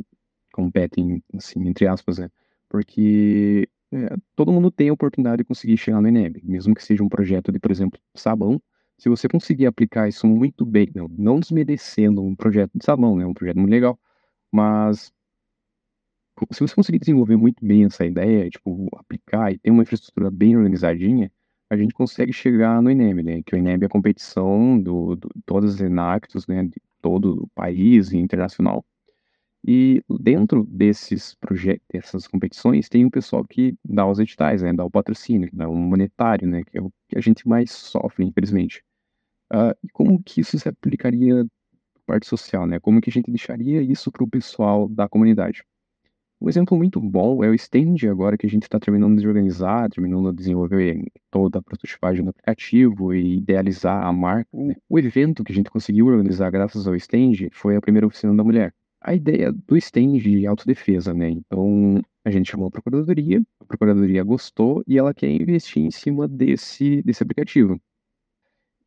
competem, 0.53 1.24
assim, 1.33 1.67
entre 1.67 1.88
aspas, 1.88 2.17
né? 2.17 2.29
Porque 2.69 3.69
é, 3.93 4.15
todo 4.35 4.51
mundo 4.51 4.69
tem 4.71 4.89
a 4.89 4.93
oportunidade 4.93 5.38
de 5.38 5.45
conseguir 5.45 5.77
chegar 5.77 6.01
no 6.01 6.07
Enem, 6.07 6.33
mesmo 6.43 6.75
que 6.75 6.83
seja 6.83 7.03
um 7.03 7.09
projeto 7.09 7.51
de, 7.51 7.59
por 7.59 7.71
exemplo, 7.71 8.00
sabão. 8.15 8.62
Se 8.97 9.09
você 9.09 9.27
conseguir 9.27 9.65
aplicar 9.67 10.07
isso 10.07 10.27
muito 10.27 10.65
bem, 10.65 10.89
não, 10.95 11.07
não 11.09 11.39
desmerecendo 11.39 12.21
um 12.21 12.35
projeto 12.35 12.71
de 12.75 12.83
sabão, 12.85 13.15
né? 13.15 13.25
Um 13.25 13.33
projeto 13.33 13.57
muito 13.57 13.71
legal, 13.71 14.00
mas 14.51 15.13
se 16.51 16.59
você 16.59 16.75
conseguir 16.75 17.00
desenvolver 17.00 17.38
muito 17.38 17.65
bem 17.65 17.85
essa 17.85 18.05
ideia, 18.05 18.50
tipo, 18.50 18.88
aplicar 18.97 19.51
e 19.51 19.57
ter 19.57 19.71
uma 19.71 19.83
infraestrutura 19.83 20.29
bem 20.29 20.57
organizadinha, 20.57 21.31
a 21.69 21.77
gente 21.77 21.93
consegue 21.93 22.33
chegar 22.33 22.81
no 22.81 22.91
INEM, 22.91 23.13
né? 23.24 23.41
Que 23.43 23.55
o 23.55 23.57
INEM 23.57 23.79
é 23.81 23.85
a 23.85 23.89
competição 23.89 24.79
do, 24.79 25.15
do 25.15 25.29
todas 25.45 25.75
as 25.75 25.81
Enactus, 25.81 26.47
né? 26.47 26.63
De 26.63 26.81
todo 27.05 27.43
o 27.43 27.47
país 27.53 28.12
e 28.12 28.17
internacional. 28.17 28.83
E 29.67 30.01
dentro 30.19 30.63
desses 30.65 31.35
projetos, 31.35 31.85
dessas 31.91 32.27
competições, 32.27 32.89
tem 32.89 33.05
um 33.05 33.12
pessoal 33.12 33.43
que 33.45 33.75
dá 33.85 34.07
os 34.07 34.17
editais, 34.19 34.63
né? 34.63 34.74
Dá 34.74 34.83
o 34.83 34.89
patrocínio, 34.89 35.50
dá 35.53 35.69
o 35.69 35.75
monetário, 35.75 36.47
né? 36.47 36.63
Que 36.63 36.79
é 36.79 36.81
o 36.81 36.91
que 37.07 37.17
a 37.17 37.21
gente 37.21 37.47
mais 37.47 37.71
sofre, 37.71 38.25
infelizmente. 38.25 38.83
Uh, 39.53 39.75
como 39.93 40.21
que 40.24 40.41
isso 40.41 40.57
se 40.57 40.67
aplicaria 40.67 41.45
parte 42.07 42.27
social, 42.27 42.65
né? 42.65 42.79
Como 42.79 43.00
que 43.01 43.09
a 43.12 43.13
gente 43.13 43.29
deixaria 43.29 43.81
isso 43.81 44.12
para 44.12 44.24
o 44.24 44.29
pessoal 44.29 44.89
da 44.89 45.07
comunidade? 45.07 45.63
Um 46.41 46.49
exemplo 46.49 46.77
muito 46.77 46.99
bom 46.99 47.43
é 47.43 47.49
o 47.49 47.53
Stand 47.55 48.09
agora 48.09 48.37
que 48.37 48.45
a 48.45 48.49
gente 48.49 48.63
está 48.63 48.79
terminando 48.79 49.19
de 49.19 49.27
organizar, 49.27 49.89
terminando 49.89 50.31
de 50.31 50.37
desenvolver 50.37 51.01
toda 51.31 51.59
a 51.59 51.61
prototipagem 51.61 52.23
do 52.23 52.29
aplicativo 52.29 53.13
e 53.13 53.37
idealizar 53.37 54.05
a 54.05 54.11
marca. 54.11 54.49
O 54.89 54.99
evento 54.99 55.43
que 55.43 55.51
a 55.51 55.55
gente 55.55 55.69
conseguiu 55.69 56.07
organizar 56.07 56.51
graças 56.51 56.87
ao 56.87 56.95
Stand 56.95 57.49
foi 57.53 57.77
a 57.77 57.81
primeira 57.81 58.05
oficina 58.05 58.35
da 58.35 58.43
mulher. 58.43 58.73
A 59.01 59.15
ideia 59.15 59.51
do 59.51 59.77
Stand 59.77 60.17
de 60.17 60.45
autodefesa, 60.45 61.13
né? 61.13 61.29
Então 61.29 62.01
a 62.25 62.31
gente 62.31 62.51
chamou 62.51 62.67
a 62.67 62.71
procuradoria, 62.71 63.41
a 63.61 63.65
procuradoria 63.65 64.23
gostou 64.23 64.83
e 64.85 64.97
ela 64.97 65.13
quer 65.13 65.29
investir 65.29 65.83
em 65.83 65.91
cima 65.91 66.27
desse, 66.27 67.01
desse 67.03 67.23
aplicativo. 67.23 67.79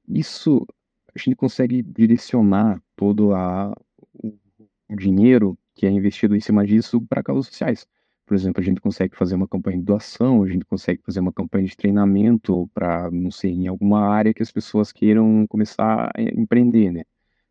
Isso 0.07 0.67
a 1.15 1.19
gente 1.19 1.37
consegue 1.37 1.83
direcionar 1.83 2.83
todo 2.95 3.35
a, 3.35 3.75
o 4.23 4.97
dinheiro 4.97 5.57
que 5.79 5.87
é 5.87 5.91
investido 5.91 6.35
em 6.35 6.41
cima 6.41 6.67
disso 6.67 7.01
para 7.03 7.23
causas 7.23 7.47
sociais. 7.47 7.87
Por 8.27 8.35
exemplo, 8.35 8.61
a 8.61 8.65
gente 8.65 8.81
consegue 8.81 9.17
fazer 9.17 9.37
uma 9.37 9.49
campanha 9.49 9.79
de 9.79 9.85
doação, 9.85 10.43
a 10.43 10.49
gente 10.49 10.65
consegue 10.65 11.01
fazer 11.03 11.21
uma 11.21 11.33
campanha 11.33 11.67
de 11.67 11.77
treinamento 11.77 12.69
para, 12.75 13.11
não 13.13 13.31
sei, 13.31 13.53
em 13.53 13.69
alguma 13.69 14.01
área 14.01 14.35
que 14.35 14.43
as 14.43 14.51
pessoas 14.51 14.93
queiram 14.93 15.47
começar 15.47 16.11
a 16.15 16.21
empreender, 16.21 16.91
né? 16.93 17.05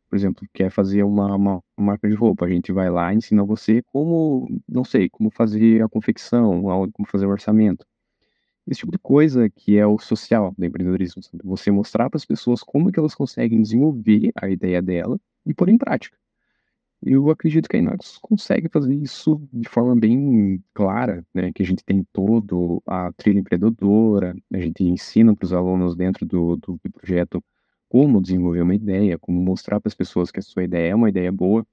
Por 0.10 0.16
exemplo, 0.18 0.48
quer 0.54 0.70
fazer 0.70 1.04
uma, 1.04 1.36
uma, 1.36 1.64
uma 1.78 1.88
marca 1.88 2.10
de 2.10 2.16
roupa, 2.16 2.46
a 2.46 2.50
gente 2.50 2.72
vai 2.72 2.90
lá 2.90 3.14
e 3.14 3.18
ensina 3.18 3.44
você 3.46 3.82
como, 3.94 4.48
não 4.68 4.84
sei, 4.84 5.10
como 5.10 5.32
fazer 5.32 5.82
a 5.84 5.90
confecção, 5.90 6.64
como 6.94 7.08
fazer 7.08 7.26
o 7.26 7.30
orçamento. 7.30 7.86
Esse 8.68 8.82
tipo 8.82 8.92
de 8.92 9.00
coisa 9.00 9.50
que 9.50 9.78
é 9.78 9.88
o 9.88 9.98
social 9.98 10.54
do 10.58 10.66
empreendedorismo, 10.66 11.24
sabe? 11.24 11.40
Você 11.46 11.72
mostrar 11.72 12.10
para 12.10 12.18
as 12.18 12.26
pessoas 12.26 12.62
como 12.62 12.92
que 12.92 13.00
elas 13.00 13.16
conseguem 13.16 13.62
desenvolver 13.62 14.32
a 14.36 14.50
ideia 14.50 14.82
dela 14.82 15.20
e 15.46 15.54
pôr 15.54 15.70
em 15.70 15.78
prática. 15.78 16.17
Eu 17.02 17.30
acredito 17.30 17.70
que 17.70 17.78
a 17.78 17.80
Inox 17.80 18.18
consegue 18.18 18.70
fazer 18.70 18.94
isso 18.96 19.40
de 19.54 19.70
forma 19.70 19.96
bem 19.96 20.64
clara, 20.74 21.26
né? 21.34 21.52
Que 21.54 21.62
a 21.64 21.66
gente 21.66 21.84
tem 21.84 22.04
todo 22.12 22.82
a 22.88 23.12
trilha 23.14 23.40
empreendedora, 23.40 24.36
a 24.52 24.58
gente 24.58 24.84
ensina 24.84 25.36
para 25.36 25.46
os 25.46 25.54
alunos 25.54 25.96
dentro 25.96 26.26
do, 26.26 26.56
do 26.58 26.80
projeto 26.92 27.44
como 27.90 28.22
desenvolver 28.22 28.62
uma 28.62 28.76
ideia, 28.76 29.18
como 29.20 29.40
mostrar 29.40 29.80
para 29.80 29.90
as 29.90 29.96
pessoas 29.96 30.32
que 30.32 30.40
a 30.40 30.42
sua 30.42 30.64
ideia 30.64 30.92
é 30.92 30.96
uma 30.96 31.10
ideia 31.10 31.32
boa, 31.32 31.66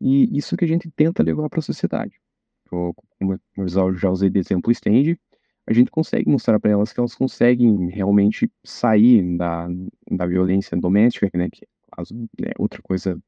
e 0.00 0.36
isso 0.36 0.56
que 0.56 0.64
a 0.64 0.68
gente 0.68 0.90
tenta 0.90 1.22
levar 1.22 1.48
para 1.48 1.60
a 1.60 1.62
sociedade. 1.62 2.20
Como 2.68 3.38
eu 3.56 3.68
já 3.68 4.10
usei 4.10 4.30
de 4.30 4.38
exemplo 4.38 4.72
stand, 4.72 5.16
a 5.66 5.72
gente 5.72 5.90
consegue 5.90 6.28
mostrar 6.30 6.58
para 6.58 6.70
elas 6.70 6.92
que 6.92 7.00
elas 7.00 7.14
conseguem 7.14 7.88
realmente 7.90 8.50
sair 8.64 9.36
da, 9.36 9.68
da 10.10 10.26
violência 10.26 10.76
doméstica, 10.76 11.30
né, 11.36 11.48
que 11.50 11.64
é 11.64 12.52
outra 12.58 12.80
coisa 12.82 13.20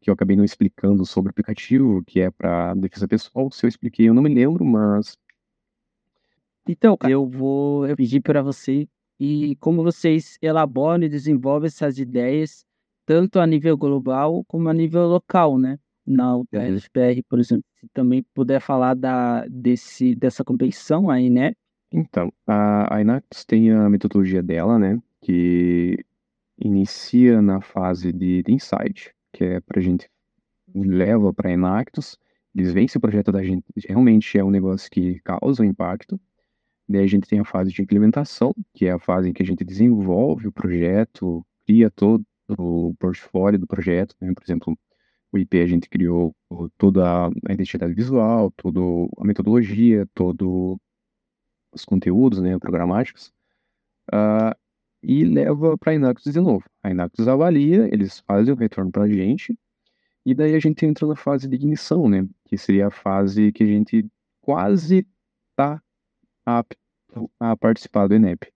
que 0.00 0.08
eu 0.08 0.14
acabei 0.14 0.36
não 0.36 0.44
explicando 0.44 1.04
sobre 1.04 1.28
o 1.28 1.32
aplicativo, 1.32 2.02
que 2.04 2.20
é 2.20 2.30
para 2.30 2.74
defesa 2.74 3.06
pessoal. 3.06 3.50
Se 3.52 3.66
eu 3.66 3.68
expliquei, 3.68 4.08
eu 4.08 4.14
não 4.14 4.22
me 4.22 4.32
lembro, 4.32 4.64
mas. 4.64 5.18
Então, 6.66 6.96
eu 7.08 7.28
vou 7.28 7.94
pedir 7.96 8.20
para 8.20 8.42
você 8.42 8.88
e 9.18 9.54
como 9.56 9.82
vocês 9.82 10.38
elaboram 10.40 11.04
e 11.04 11.08
desenvolvem 11.08 11.66
essas 11.66 11.98
ideias, 11.98 12.64
tanto 13.04 13.38
a 13.38 13.46
nível 13.46 13.76
global 13.76 14.42
como 14.44 14.68
a 14.68 14.72
nível 14.72 15.06
local, 15.06 15.58
né? 15.58 15.78
Na 16.06 16.36
UTFPR, 16.36 17.22
por 17.28 17.38
exemplo, 17.38 17.64
se 17.78 17.86
também 17.92 18.24
puder 18.34 18.60
falar 18.60 18.94
da, 18.94 19.46
desse, 19.48 20.14
dessa 20.14 20.42
competição 20.42 21.10
aí, 21.10 21.28
né? 21.28 21.52
Então, 21.92 22.32
a, 22.46 22.96
a 22.96 23.20
tem 23.46 23.70
a 23.70 23.88
metodologia 23.90 24.42
dela, 24.42 24.78
né? 24.78 24.98
Que 25.20 26.02
inicia 26.58 27.42
na 27.42 27.60
fase 27.60 28.12
de, 28.12 28.42
de 28.42 28.52
insight, 28.52 29.14
que 29.32 29.44
é 29.44 29.60
para 29.60 29.80
a 29.80 29.82
gente 29.82 30.08
leva 30.74 31.32
para 31.32 31.50
a 31.50 31.52
Inactus, 31.52 32.18
eles 32.54 32.72
veem 32.72 32.88
se 32.88 32.96
o 32.96 33.00
projeto 33.00 33.30
da 33.32 33.42
gente 33.42 33.64
realmente 33.88 34.38
é 34.38 34.44
um 34.44 34.50
negócio 34.50 34.90
que 34.90 35.20
causa 35.20 35.64
impacto. 35.64 36.20
Daí 36.88 37.04
a 37.04 37.06
gente 37.06 37.28
tem 37.28 37.38
a 37.38 37.44
fase 37.44 37.72
de 37.72 37.82
implementação, 37.82 38.52
que 38.74 38.86
é 38.86 38.92
a 38.92 38.98
fase 38.98 39.28
em 39.28 39.32
que 39.32 39.42
a 39.42 39.46
gente 39.46 39.64
desenvolve 39.64 40.48
o 40.48 40.52
projeto, 40.52 41.46
cria 41.64 41.90
todo 41.90 42.24
o 42.58 42.94
portfólio 42.98 43.58
do 43.58 43.66
projeto, 43.66 44.16
né? 44.20 44.32
Por 44.34 44.42
exemplo, 44.42 44.76
o 45.32 45.38
IP 45.38 45.60
a 45.60 45.66
gente 45.66 45.88
criou 45.88 46.34
toda 46.76 47.28
a 47.28 47.52
identidade 47.52 47.94
visual, 47.94 48.50
toda 48.56 48.80
a 49.18 49.24
metodologia, 49.24 50.08
todo 50.12 50.78
os 51.72 51.84
conteúdos, 51.84 52.40
né, 52.40 52.58
programáticos, 52.58 53.32
uh, 54.12 54.52
e 55.02 55.24
leva 55.24 55.76
para 55.78 55.92
a 55.92 55.94
Inactus 55.94 56.32
de 56.32 56.40
novo. 56.40 56.64
A 56.82 56.90
Inactus 56.90 57.26
avalia, 57.28 57.88
eles 57.92 58.20
fazem 58.20 58.52
o 58.52 58.56
retorno 58.56 58.90
para 58.90 59.04
a 59.04 59.08
gente, 59.08 59.58
e 60.24 60.34
daí 60.34 60.54
a 60.54 60.60
gente 60.60 60.84
entra 60.84 61.06
na 61.06 61.16
fase 61.16 61.48
de 61.48 61.54
ignição, 61.54 62.08
né, 62.08 62.26
que 62.44 62.58
seria 62.58 62.88
a 62.88 62.90
fase 62.90 63.52
que 63.52 63.62
a 63.62 63.66
gente 63.66 64.06
quase 64.40 65.06
está 65.50 65.82
apto 66.44 66.76
a 67.38 67.56
participar 67.56 68.06
do 68.06 68.14
ENEP. 68.14 68.52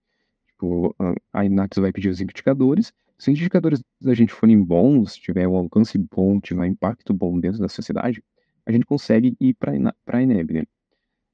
Tipo, 0.48 0.94
a 1.32 1.44
Inactus 1.44 1.80
vai 1.80 1.92
pedir 1.92 2.10
os 2.10 2.20
indicadores, 2.20 2.92
se 3.18 3.30
os 3.30 3.38
indicadores 3.38 3.82
da 4.00 4.12
gente 4.14 4.32
forem 4.32 4.62
bons, 4.62 5.16
tiver 5.16 5.48
um 5.48 5.56
alcance 5.56 5.96
bom, 5.96 6.40
tiver 6.40 6.60
um 6.62 6.64
impacto 6.64 7.14
bom 7.14 7.38
dentro 7.38 7.60
da 7.60 7.68
sociedade, 7.68 8.22
a 8.66 8.72
gente 8.72 8.84
consegue 8.84 9.36
ir 9.40 9.54
para 9.54 9.72
a 10.06 10.22
ENEB, 10.22 10.52
né? 10.52 10.64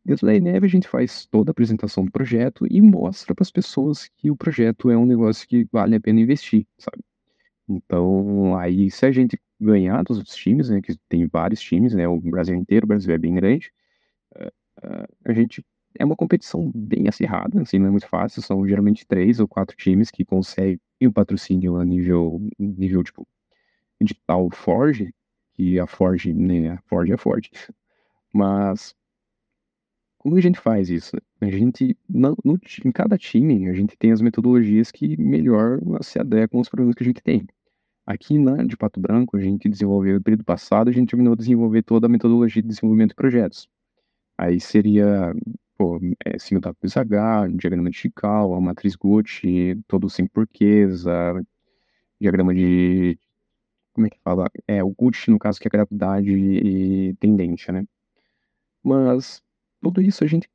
Dentro 0.05 0.27
da 0.27 0.35
Eneve, 0.35 0.67
a 0.67 0.69
gente 0.69 0.89
faz 0.89 1.27
toda 1.27 1.51
a 1.51 1.53
apresentação 1.53 2.05
do 2.05 2.11
projeto 2.11 2.67
e 2.71 2.81
mostra 2.81 3.35
para 3.35 3.43
as 3.43 3.51
pessoas 3.51 4.09
que 4.17 4.31
o 4.31 4.37
projeto 4.37 4.91
é 4.91 4.97
um 4.97 5.05
negócio 5.05 5.47
que 5.47 5.67
vale 5.71 5.95
a 5.95 6.01
pena 6.01 6.21
investir, 6.21 6.67
sabe? 6.79 7.05
Então, 7.69 8.57
aí, 8.59 8.91
se 8.91 9.07
a 9.07 9.13
gente 9.13 9.41
ganhar 9.61 10.03
dos 10.03 10.19
outros 10.19 10.35
times, 10.35 10.71
né, 10.71 10.81
que 10.83 10.97
tem 11.09 11.27
vários 11.27 11.61
times, 11.61 11.95
né, 11.95 12.09
o 12.09 12.19
Brasil 12.21 12.57
inteiro, 12.57 12.85
o 12.85 12.89
Brasil 12.89 13.15
é 13.15 13.19
bem 13.19 13.35
grande, 13.35 13.71
uh, 14.37 14.49
uh, 14.87 15.07
a 15.25 15.33
gente 15.33 15.65
é 15.99 16.05
uma 16.05 16.17
competição 16.17 16.71
bem 16.75 17.09
acirrada, 17.09 17.61
assim, 17.61 17.79
não 17.79 17.89
é 17.89 17.91
muito 17.91 18.09
fácil, 18.09 18.43
são 18.43 18.67
geralmente 18.67 19.07
três 19.07 19.41
ou 19.41 19.47
quatro 19.49 19.77
times 19.77 20.11
que 20.11 20.25
conseguem 20.25 20.81
o 21.03 21.13
patrocínio 21.13 21.77
a 21.77 21.85
nível, 21.85 22.41
nível 22.59 23.03
tipo, 23.05 23.27
edital 24.01 24.49
Forge, 24.51 25.15
que 25.55 25.79
a 25.79 25.87
Forge, 25.87 26.33
né, 26.33 26.71
a 26.73 26.79
Forge 26.89 27.13
é 27.13 27.17
forte, 27.17 27.51
mas 28.33 28.95
como 30.21 30.37
a 30.37 30.41
gente 30.41 30.61
faz 30.61 30.91
isso? 30.91 31.17
A 31.41 31.47
gente, 31.47 31.97
no, 32.07 32.37
no, 32.45 32.61
em 32.85 32.93
cada 32.93 33.17
time, 33.17 33.71
a 33.71 33.73
gente 33.73 33.97
tem 33.97 34.13
as 34.13 34.21
metodologias 34.21 34.91
que 34.93 35.17
melhor 35.17 35.81
se 36.03 36.19
adequam 36.21 36.59
aos 36.59 36.69
problemas 36.69 36.95
que 36.95 37.03
a 37.03 37.07
gente 37.07 37.23
tem. 37.23 37.47
Aqui 38.05 38.39
na 38.39 38.63
de 38.65 38.77
Pato 38.77 39.01
Branco, 39.01 39.39
a 39.39 39.41
gente 39.41 39.67
desenvolveu, 39.67 40.17
no 40.17 40.23
período 40.23 40.45
passado, 40.45 40.91
a 40.91 40.93
gente 40.93 41.09
terminou 41.09 41.35
de 41.35 41.41
desenvolver 41.41 41.83
toda 41.83 42.07
a 42.07 42.09
metodologia 42.11 42.61
de 42.61 42.69
desenvolvimento 42.69 43.11
de 43.11 43.15
projetos. 43.15 43.67
Aí 44.37 44.61
seria, 44.61 45.35
pô, 45.79 45.99
é, 46.27 46.39
SIGWH, 46.39 47.57
diagrama 47.57 47.89
de 47.91 47.97
Chical, 47.97 48.53
a 48.55 48.61
matriz 48.61 48.97
Gucci, 48.97 49.83
todo 49.89 50.11
sem 50.11 50.27
porquês, 50.27 51.07
a 51.07 51.41
diagrama 52.21 52.55
de, 52.55 53.19
como 53.95 54.07
é 54.07 54.11
que 54.11 54.19
fala? 54.23 54.51
É, 54.69 54.85
o 54.85 54.91
Gucci, 54.91 55.31
no 55.31 55.39
caso, 55.39 55.59
que 55.59 55.67
é 55.67 55.71
gravidade 55.71 56.31
e 56.31 57.15
tendência, 57.15 57.73
né? 57.73 57.87
Mas 58.83 59.43
tudo 59.83 60.01
isso 60.03 60.25
a 60.25 60.27
gente, 60.27 60.49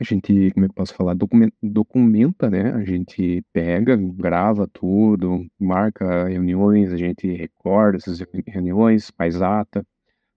a 0.00 0.04
gente, 0.04 0.50
como 0.52 0.66
é 0.66 0.68
que 0.68 0.72
eu 0.72 0.74
posso 0.74 0.94
falar, 0.94 1.16
documenta, 1.62 2.50
né? 2.50 2.72
A 2.72 2.84
gente 2.84 3.44
pega, 3.52 3.96
grava 3.96 4.66
tudo, 4.68 5.46
marca 5.58 6.28
reuniões, 6.28 6.92
a 6.92 6.96
gente 6.96 7.26
recorda 7.32 7.98
essas 7.98 8.20
reuniões, 8.46 9.10
faz 9.16 9.40
ata, 9.40 9.86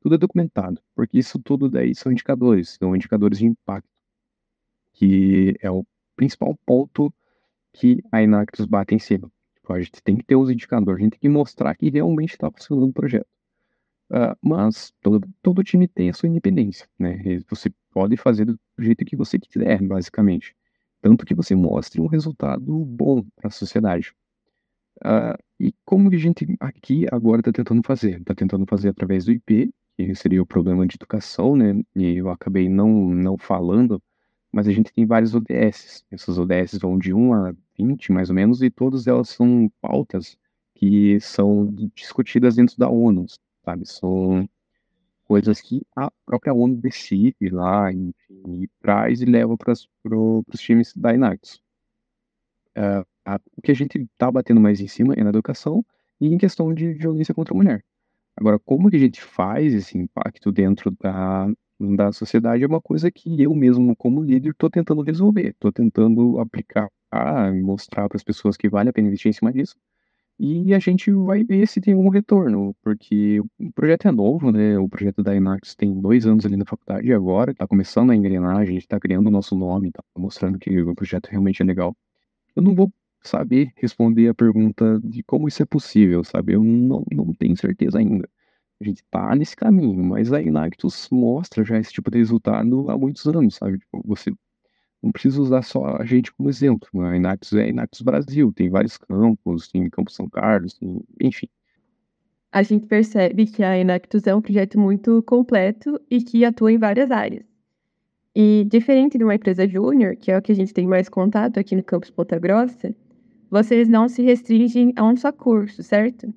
tudo 0.01 0.15
é 0.15 0.17
documentado, 0.17 0.79
porque 0.95 1.17
isso 1.17 1.39
tudo 1.39 1.69
daí 1.69 1.95
são 1.95 2.11
indicadores, 2.11 2.77
são 2.79 2.95
indicadores 2.95 3.39
de 3.39 3.45
impacto, 3.47 3.89
que 4.93 5.55
é 5.59 5.69
o 5.71 5.83
principal 6.15 6.55
ponto 6.65 7.13
que 7.73 8.01
a 8.11 8.21
Inactus 8.21 8.65
bate 8.65 8.95
em 8.95 8.99
cima. 8.99 9.31
Tipo, 9.55 9.73
a 9.73 9.81
gente 9.81 10.03
tem 10.03 10.15
que 10.15 10.23
ter 10.23 10.35
os 10.35 10.49
indicadores, 10.49 10.99
a 11.01 11.03
gente 11.03 11.13
tem 11.13 11.19
que 11.21 11.29
mostrar 11.29 11.75
que 11.75 11.89
realmente 11.89 12.31
está 12.33 12.51
funcionando 12.51 12.89
o 12.89 12.93
projeto. 12.93 13.27
Uh, 14.11 14.37
mas 14.41 14.93
todo, 15.01 15.27
todo 15.41 15.63
time 15.63 15.87
tem 15.87 16.09
a 16.09 16.13
sua 16.13 16.29
independência, 16.29 16.87
né? 16.97 17.17
Você 17.49 17.71
pode 17.91 18.15
fazer 18.17 18.45
do 18.45 18.59
jeito 18.77 19.03
que 19.03 19.15
você 19.15 19.39
quiser, 19.39 19.81
basicamente. 19.81 20.55
Tanto 21.01 21.25
que 21.25 21.33
você 21.35 21.55
mostre 21.55 22.01
um 22.01 22.07
resultado 22.07 22.85
bom 22.85 23.23
para 23.35 23.47
a 23.47 23.51
sociedade. 23.51 24.13
Uh, 25.03 25.37
e 25.59 25.73
como 25.83 26.09
a 26.09 26.17
gente 26.17 26.45
aqui 26.59 27.05
agora 27.11 27.41
está 27.41 27.51
tentando 27.51 27.81
fazer? 27.85 28.19
Está 28.19 28.35
tentando 28.35 28.65
fazer 28.67 28.89
através 28.89 29.25
do 29.25 29.31
IP, 29.31 29.73
que 29.97 30.15
seria 30.15 30.41
o 30.41 30.45
problema 30.45 30.85
de 30.85 30.95
educação, 30.95 31.55
né? 31.55 31.81
E 31.95 32.17
eu 32.17 32.29
acabei 32.29 32.69
não, 32.69 32.89
não 33.09 33.37
falando, 33.37 34.01
mas 34.51 34.67
a 34.67 34.71
gente 34.71 34.93
tem 34.93 35.05
vários 35.05 35.33
ODS. 35.33 36.05
Essas 36.11 36.37
ODS 36.37 36.79
vão 36.79 36.97
de 36.97 37.13
1 37.13 37.33
a 37.33 37.53
20, 37.77 38.11
mais 38.11 38.29
ou 38.29 38.35
menos, 38.35 38.61
e 38.61 38.69
todas 38.69 39.07
elas 39.07 39.29
são 39.29 39.69
pautas 39.81 40.37
que 40.75 41.19
são 41.21 41.73
discutidas 41.95 42.55
dentro 42.55 42.77
da 42.77 42.89
ONU, 42.89 43.25
sabe? 43.65 43.85
São 43.85 44.47
coisas 45.25 45.59
que 45.59 45.81
a 45.95 46.11
própria 46.25 46.53
ONU 46.53 46.75
decide 46.75 47.49
lá, 47.49 47.91
enfim, 47.91 48.63
e 48.63 48.69
traz 48.79 49.21
e 49.21 49.25
leva 49.25 49.57
para 49.57 49.73
pro, 50.03 50.43
os 50.47 50.59
times 50.61 50.93
da 50.95 51.13
Inactus. 51.13 51.61
Uh, 52.77 53.05
a, 53.25 53.39
o 53.57 53.61
que 53.61 53.71
a 53.71 53.75
gente 53.75 53.97
está 53.97 54.31
batendo 54.31 54.61
mais 54.61 54.79
em 54.79 54.87
cima 54.87 55.13
é 55.15 55.23
na 55.23 55.29
educação 55.29 55.83
e 56.21 56.27
em 56.27 56.37
questão 56.37 56.73
de 56.73 56.93
violência 56.93 57.33
contra 57.33 57.53
a 57.53 57.57
mulher. 57.57 57.83
Agora, 58.37 58.59
como 58.59 58.89
que 58.89 58.97
a 58.97 58.99
gente 58.99 59.21
faz 59.21 59.73
esse 59.73 59.97
impacto 59.97 60.51
dentro 60.51 60.91
da, 60.91 61.47
da 61.79 62.11
sociedade 62.11 62.63
é 62.63 62.67
uma 62.67 62.81
coisa 62.81 63.09
que 63.09 63.41
eu 63.41 63.53
mesmo, 63.55 63.95
como 63.95 64.21
líder, 64.21 64.51
estou 64.51 64.69
tentando 64.69 65.01
resolver, 65.01 65.49
estou 65.49 65.71
tentando 65.71 66.39
aplicar, 66.39 66.89
mostrar 67.63 68.07
para 68.09 68.17
as 68.17 68.23
pessoas 68.23 68.57
que 68.57 68.69
vale 68.69 68.89
a 68.89 68.93
pena 68.93 69.07
investir 69.07 69.29
em 69.29 69.33
cima 69.33 69.53
disso, 69.53 69.75
e 70.39 70.73
a 70.73 70.79
gente 70.79 71.11
vai 71.11 71.43
ver 71.43 71.67
se 71.67 71.79
tem 71.79 71.93
algum 71.93 72.09
retorno, 72.09 72.75
porque 72.81 73.39
o 73.59 73.71
projeto 73.73 74.07
é 74.07 74.11
novo, 74.11 74.51
né? 74.51 74.77
O 74.77 74.89
projeto 74.89 75.23
da 75.23 75.35
Inax 75.35 75.75
tem 75.75 75.99
dois 76.01 76.25
anos 76.27 76.45
ali 76.45 76.57
na 76.57 76.65
faculdade 76.65 77.11
agora, 77.13 77.53
tá 77.53 77.65
começando 77.67 78.11
a 78.11 78.15
engrenar, 78.15 78.57
a 78.57 78.65
gente 78.65 78.87
tá 78.87 78.99
criando 78.99 79.27
o 79.27 79.31
nosso 79.31 79.55
nome, 79.55 79.91
tá 79.91 80.03
mostrando 80.17 80.59
que 80.59 80.81
o 80.81 80.95
projeto 80.95 81.27
realmente 81.27 81.61
é 81.61 81.65
legal. 81.65 81.95
Eu 82.55 82.63
não 82.63 82.75
vou 82.75 82.91
saber 83.23 83.71
responder 83.77 84.29
a 84.29 84.33
pergunta 84.33 84.99
de 85.03 85.23
como 85.23 85.47
isso 85.47 85.63
é 85.63 85.65
possível, 85.65 86.23
sabe? 86.23 86.53
Eu 86.53 86.63
não, 86.63 87.03
não 87.11 87.33
tenho 87.33 87.57
certeza 87.57 87.99
ainda. 87.99 88.29
A 88.79 88.83
gente 88.83 89.03
tá 89.09 89.33
nesse 89.35 89.55
caminho, 89.55 90.03
mas 90.03 90.33
a 90.33 90.41
Inactus 90.41 91.09
mostra 91.11 91.63
já 91.63 91.79
esse 91.79 91.93
tipo 91.93 92.11
de 92.11 92.17
resultado 92.17 92.89
há 92.89 92.97
muitos 92.97 93.25
anos, 93.27 93.55
sabe? 93.55 93.79
Tipo, 93.79 94.01
você 94.05 94.31
não 95.05 95.11
precisa 95.11 95.39
usar 95.39 95.61
só 95.61 95.85
a 95.97 96.03
gente 96.03 96.33
como 96.33 96.49
exemplo. 96.49 96.89
A 97.01 97.15
Inactus 97.15 97.53
é 97.53 97.63
a 97.63 97.67
Inactus 97.67 98.01
Brasil, 98.01 98.51
tem 98.51 98.69
vários 98.69 98.97
campos, 98.97 99.67
tem 99.67 99.87
Campo 99.89 100.11
São 100.11 100.27
Carlos, 100.27 100.73
tem... 100.73 100.99
enfim. 101.21 101.47
A 102.51 102.63
gente 102.63 102.87
percebe 102.87 103.45
que 103.45 103.63
a 103.63 103.77
Inactus 103.77 104.25
é 104.25 104.33
um 104.33 104.41
projeto 104.41 104.79
muito 104.79 105.21
completo 105.23 106.01
e 106.09 106.21
que 106.23 106.43
atua 106.43 106.71
em 106.71 106.79
várias 106.79 107.11
áreas. 107.11 107.45
E 108.33 108.65
diferente 108.67 109.17
de 109.17 109.23
uma 109.23 109.35
empresa 109.35 109.67
júnior, 109.67 110.15
que 110.15 110.31
é 110.31 110.37
o 110.37 110.41
que 110.41 110.51
a 110.51 110.55
gente 110.55 110.73
tem 110.73 110.87
mais 110.87 111.07
contato 111.07 111.59
aqui 111.59 111.75
no 111.75 111.83
campus 111.83 112.09
Ponta 112.09 112.39
Grossa, 112.39 112.95
vocês 113.49 113.87
não 113.87 114.09
se 114.09 114.23
restringem 114.23 114.91
a 114.95 115.03
um 115.05 115.15
só 115.15 115.31
curso, 115.31 115.83
certo? 115.83 116.33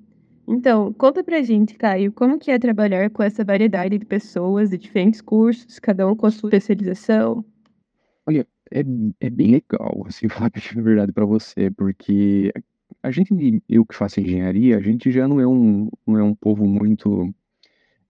Então, 0.47 0.93
conta 0.93 1.25
pra 1.25 1.43
gente, 1.43 1.75
Caio, 1.75 2.13
como 2.13 2.39
que 2.39 2.51
é 2.51 2.59
trabalhar 2.59 3.11
com 3.11 3.23
essa 3.23 3.45
variedade 3.45 3.99
de 3.99 4.05
pessoas 4.05 4.71
de 4.71 4.79
diferentes 4.79 5.21
cursos, 5.21 5.79
cada 5.79 6.07
um 6.07 6.15
com 6.15 6.27
a 6.27 6.31
sua 6.31 6.49
especialização? 6.49 7.45
Olha, 8.29 8.47
é, 8.71 8.81
é 9.21 9.31
bem 9.31 9.53
legal, 9.53 10.05
assim, 10.07 10.29
falar 10.29 10.51
a 10.55 10.81
verdade 10.81 11.13
para 11.13 11.25
você, 11.25 11.71
porque 11.71 12.53
a 13.03 13.11
gente, 13.11 13.63
eu 13.69 13.85
que 13.87 13.95
faço 13.95 14.21
engenharia, 14.21 14.77
a 14.77 14.81
gente 14.81 15.11
já 15.11 15.29
não 15.29 15.41
é 15.41 15.47
um, 15.47 15.89
não 16.07 16.19
é 16.19 16.23
um 16.23 16.35
povo 16.35 16.67
muito 16.67 17.33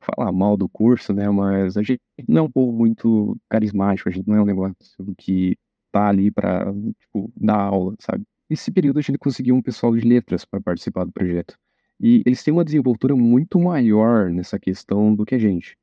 falar 0.01 0.33
mal 0.33 0.57
do 0.57 0.69
curso, 0.69 1.13
né? 1.13 1.29
Mas 1.31 1.77
a 1.77 1.83
gente 1.83 2.01
não 2.27 2.43
é 2.43 2.43
um 2.43 2.51
povo 2.51 2.73
muito 2.73 3.37
carismático, 3.49 4.09
a 4.09 4.13
gente 4.13 4.29
não 4.29 4.37
é 4.37 4.43
um 4.43 4.45
negócio 4.45 4.75
que 5.17 5.57
tá 5.93 6.09
ali 6.09 6.31
para 6.31 6.73
tipo, 7.01 7.31
dar 7.37 7.61
aula, 7.61 7.95
sabe? 8.01 8.25
Nesse 8.49 8.71
período 8.71 8.99
a 8.99 9.03
gente 9.03 9.19
conseguiu 9.19 9.55
um 9.55 9.63
pessoal 9.63 9.95
de 9.95 10.07
letras 10.07 10.45
para 10.45 10.61
participar 10.61 11.05
do 11.05 11.13
projeto. 11.13 11.59
E 12.01 12.23
eles 12.25 12.43
têm 12.43 12.53
uma 12.53 12.65
desenvoltura 12.65 13.15
muito 13.17 13.59
maior 13.59 14.31
nessa 14.31 14.59
questão 14.59 15.15
do 15.15 15.27
que 15.27 15.35
a 15.35 15.39
gente. 15.39 15.77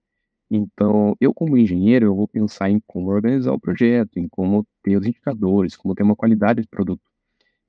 Então, 0.50 1.16
eu 1.20 1.34
como 1.34 1.58
engenheiro, 1.58 2.08
eu 2.08 2.16
vou 2.16 2.28
pensar 2.28 2.70
em 2.70 2.80
como 2.88 3.10
organizar 3.10 3.54
o 3.54 3.60
projeto, 3.60 4.18
em 4.20 4.28
como 4.28 4.66
ter 4.84 4.98
os 4.98 5.06
indicadores, 5.08 5.76
como 5.76 5.96
ter 5.96 6.04
uma 6.04 6.16
qualidade 6.16 6.62
de 6.62 6.68
produto. 6.68 7.02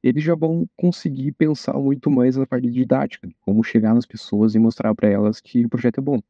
Eles 0.02 0.23
já 0.25 0.35
vão 0.35 0.68
conseguir 0.76 1.33
pensar 1.33 1.75
muito 1.75 2.11
mais 2.11 2.37
na 2.37 2.47
parte 2.47 2.71
didática, 2.71 3.28
como 3.42 3.64
chegar 3.64 3.95
nas 3.95 4.06
pessoas 4.06 4.54
e 4.54 4.59
mostrar 4.59 4.95
para 4.95 5.09
elas 5.09 5.40
que 5.40 5.64
o 5.64 5.68
projeto 5.68 5.99
é 5.99 6.02
bom 6.02 6.21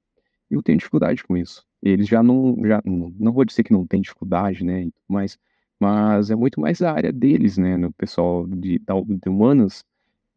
eu 0.50 0.62
tenho 0.62 0.78
dificuldade 0.78 1.24
com 1.24 1.36
isso. 1.36 1.64
Eles 1.82 2.08
já 2.08 2.22
não, 2.22 2.56
já 2.64 2.80
não 2.84 3.32
vou 3.32 3.44
dizer 3.44 3.62
que 3.64 3.72
não 3.72 3.86
tem 3.86 4.00
dificuldade, 4.00 4.64
né, 4.64 4.88
mas, 5.08 5.38
mas 5.78 6.30
é 6.30 6.36
muito 6.36 6.60
mais 6.60 6.82
a 6.82 6.92
área 6.92 7.12
deles, 7.12 7.58
né, 7.58 7.76
no 7.76 7.92
pessoal 7.92 8.46
de, 8.46 8.78
de 8.78 9.28
humanas, 9.28 9.84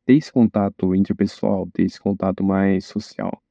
ter 0.06 0.16
esse 0.16 0.32
contato 0.32 0.96
interpessoal, 0.96 1.68
ter 1.74 1.84
esse 1.84 2.00
contato 2.00 2.44
mais 2.44 2.86
social. 2.86 3.42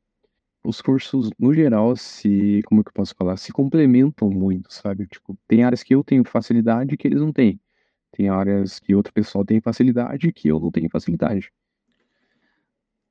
Os 0.64 0.80
cursos, 0.80 1.30
no 1.38 1.54
geral, 1.54 1.96
se, 1.96 2.60
como 2.66 2.80
é 2.80 2.84
que 2.84 2.90
eu 2.90 2.94
posso 2.94 3.14
falar, 3.14 3.36
se 3.36 3.52
complementam 3.52 4.28
muito, 4.28 4.72
sabe? 4.72 5.06
Tipo, 5.06 5.36
tem 5.46 5.62
áreas 5.62 5.82
que 5.82 5.94
eu 5.94 6.02
tenho 6.04 6.24
facilidade 6.24 6.96
que 6.96 7.06
eles 7.06 7.20
não 7.20 7.32
têm. 7.32 7.60
Tem 8.12 8.28
áreas 8.28 8.78
que 8.78 8.94
outro 8.94 9.12
pessoal 9.12 9.44
tem 9.44 9.60
facilidade 9.60 10.32
que 10.32 10.48
eu 10.48 10.58
não 10.58 10.70
tenho 10.70 10.88
facilidade. 10.90 11.52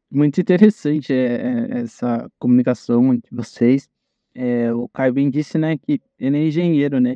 Muito 0.10 0.40
interessante 0.40 1.14
é, 1.14 1.80
essa 1.80 2.30
comunicação 2.40 3.14
entre 3.14 3.36
vocês. 3.36 3.90
É, 4.34 4.72
o 4.74 4.88
Caio 4.90 5.14
bem 5.14 5.30
disse, 5.30 5.58
né, 5.58 5.78
que 5.78 6.02
ele 6.20 6.38
é 6.38 6.48
engenheiro, 6.48 7.00
né? 7.00 7.16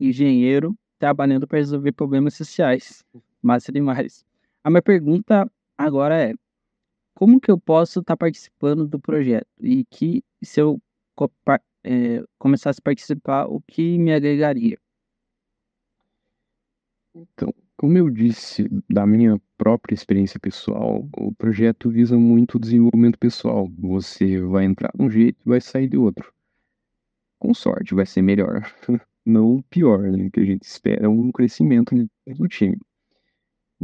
Engenheiro 0.00 0.76
trabalhando 0.98 1.46
para 1.46 1.58
resolver 1.58 1.92
problemas 1.92 2.34
sociais. 2.34 3.04
Massa 3.42 3.72
demais. 3.72 4.24
A 4.64 4.70
minha 4.70 4.82
pergunta 4.82 5.50
agora 5.76 6.16
é: 6.16 6.34
como 7.22 7.40
que 7.40 7.52
eu 7.52 7.56
posso 7.56 8.00
estar 8.00 8.14
tá 8.14 8.16
participando 8.16 8.84
do 8.84 8.98
projeto? 8.98 9.46
E 9.60 9.84
que 9.84 10.24
se 10.42 10.60
eu 10.60 10.82
é, 11.84 12.24
começasse 12.36 12.80
a 12.80 12.82
participar, 12.82 13.46
o 13.46 13.60
que 13.60 13.96
me 13.96 14.12
agregaria? 14.12 14.76
Então, 17.14 17.54
como 17.76 17.96
eu 17.96 18.10
disse, 18.10 18.68
da 18.90 19.06
minha 19.06 19.40
própria 19.56 19.94
experiência 19.94 20.40
pessoal, 20.40 21.08
o 21.16 21.32
projeto 21.32 21.90
visa 21.90 22.18
muito 22.18 22.56
o 22.56 22.60
desenvolvimento 22.60 23.16
pessoal. 23.20 23.70
Você 23.78 24.40
vai 24.40 24.64
entrar 24.64 24.90
de 24.92 25.04
um 25.04 25.08
jeito 25.08 25.38
e 25.46 25.48
vai 25.48 25.60
sair 25.60 25.86
de 25.86 25.96
outro. 25.96 26.34
Com 27.38 27.54
sorte, 27.54 27.94
vai 27.94 28.04
ser 28.04 28.22
melhor. 28.22 28.62
Não 29.24 29.62
pior, 29.70 30.10
né? 30.10 30.28
Que 30.28 30.40
a 30.40 30.44
gente 30.44 30.64
espera 30.64 31.08
um 31.08 31.30
crescimento 31.30 31.94
do 32.26 32.48
time. 32.48 32.80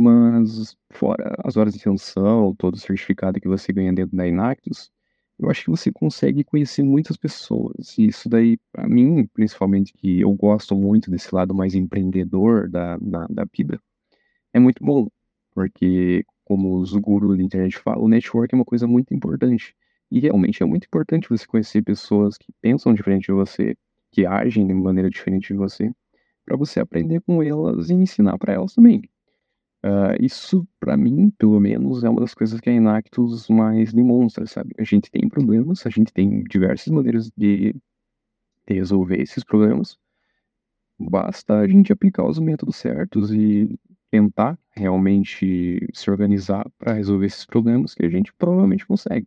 Mas, 0.01 0.77
fora 0.93 1.35
as 1.45 1.57
horas 1.57 1.75
de 1.75 1.83
tensão, 1.83 2.55
todo 2.55 2.75
o 2.75 2.79
certificado 2.79 3.41
que 3.41 3.49
você 3.49 3.73
ganha 3.73 3.93
dentro 3.93 4.17
da 4.17 4.27
Inactus, 4.29 4.93
eu 5.39 5.51
acho 5.51 5.65
que 5.65 5.71
você 5.71 5.91
consegue 5.93 6.45
conhecer 6.45 6.85
muitas 6.85 7.17
pessoas. 7.17 7.99
E 7.99 8.07
isso 8.07 8.29
daí, 8.29 8.59
para 8.73 8.89
mim, 8.89 9.27
principalmente, 9.27 9.93
que 9.93 10.21
eu 10.21 10.33
gosto 10.35 10.77
muito 10.77 11.11
desse 11.11 11.35
lado 11.35 11.53
mais 11.55 11.75
empreendedor 11.75 12.69
da, 12.71 12.97
da, 12.99 13.27
da 13.29 13.45
vida, 13.53 13.81
é 14.53 14.61
muito 14.61 14.85
bom. 14.85 15.09
Porque, 15.55 16.25
como 16.45 16.77
os 16.79 16.93
gurus 16.95 17.37
da 17.37 17.43
internet 17.43 17.79
falam, 17.79 18.05
o 18.05 18.09
network 18.09 18.55
é 18.55 18.57
uma 18.59 18.65
coisa 18.65 18.87
muito 18.87 19.15
importante. 19.15 19.75
E 20.11 20.21
realmente 20.21 20.63
é 20.63 20.67
muito 20.67 20.87
importante 20.87 21.29
você 21.29 21.47
conhecer 21.47 21.83
pessoas 21.83 22.39
que 22.39 22.53
pensam 22.61 22.95
diferente 22.95 23.27
de 23.27 23.33
você, 23.33 23.77
que 24.13 24.27
agem 24.27 24.67
de 24.67 24.75
maneira 24.75 25.11
diferente 25.11 25.49
de 25.49 25.55
você, 25.59 25.93
para 26.45 26.57
você 26.57 26.81
aprender 26.81 27.21
com 27.23 27.43
elas 27.43 27.91
e 27.91 27.95
ensinar 27.95 28.39
para 28.39 28.55
elas 28.55 28.75
também. 28.75 29.03
Uh, 29.89 30.13
isso, 30.21 30.69
para 30.79 30.99
mim, 30.99 31.31
pelo 31.31 31.59
menos, 31.59 32.05
é 32.05 32.11
uma 32.11 32.21
das 32.21 32.35
coisas 32.35 32.61
que 32.61 32.69
a 32.69 32.73
Inactus 32.75 33.49
mais 33.49 33.91
demonstra, 33.91 34.47
sabe? 34.47 34.75
A 34.79 34.85
gente 34.85 35.11
tem 35.11 35.27
problemas, 35.31 35.87
a 35.87 35.89
gente 35.91 36.13
tem 36.13 36.43
diversas 36.45 36.89
maneiras 36.89 37.31
de, 37.35 37.73
de 38.67 38.75
resolver 38.75 39.19
esses 39.19 39.43
problemas. 39.43 39.99
Basta 40.99 41.61
a 41.61 41.67
gente 41.67 41.93
aplicar 41.93 42.27
os 42.27 42.39
métodos 42.39 42.77
certos 42.77 43.33
e 43.33 43.79
tentar 44.11 44.59
realmente 44.73 45.79
se 45.95 46.11
organizar 46.11 46.69
para 46.79 46.93
resolver 46.95 47.27
esses 47.27 47.47
problemas 47.47 47.95
que 47.95 48.05
a 48.05 48.11
gente 48.11 48.33
provavelmente 48.35 48.87
consegue. 48.87 49.27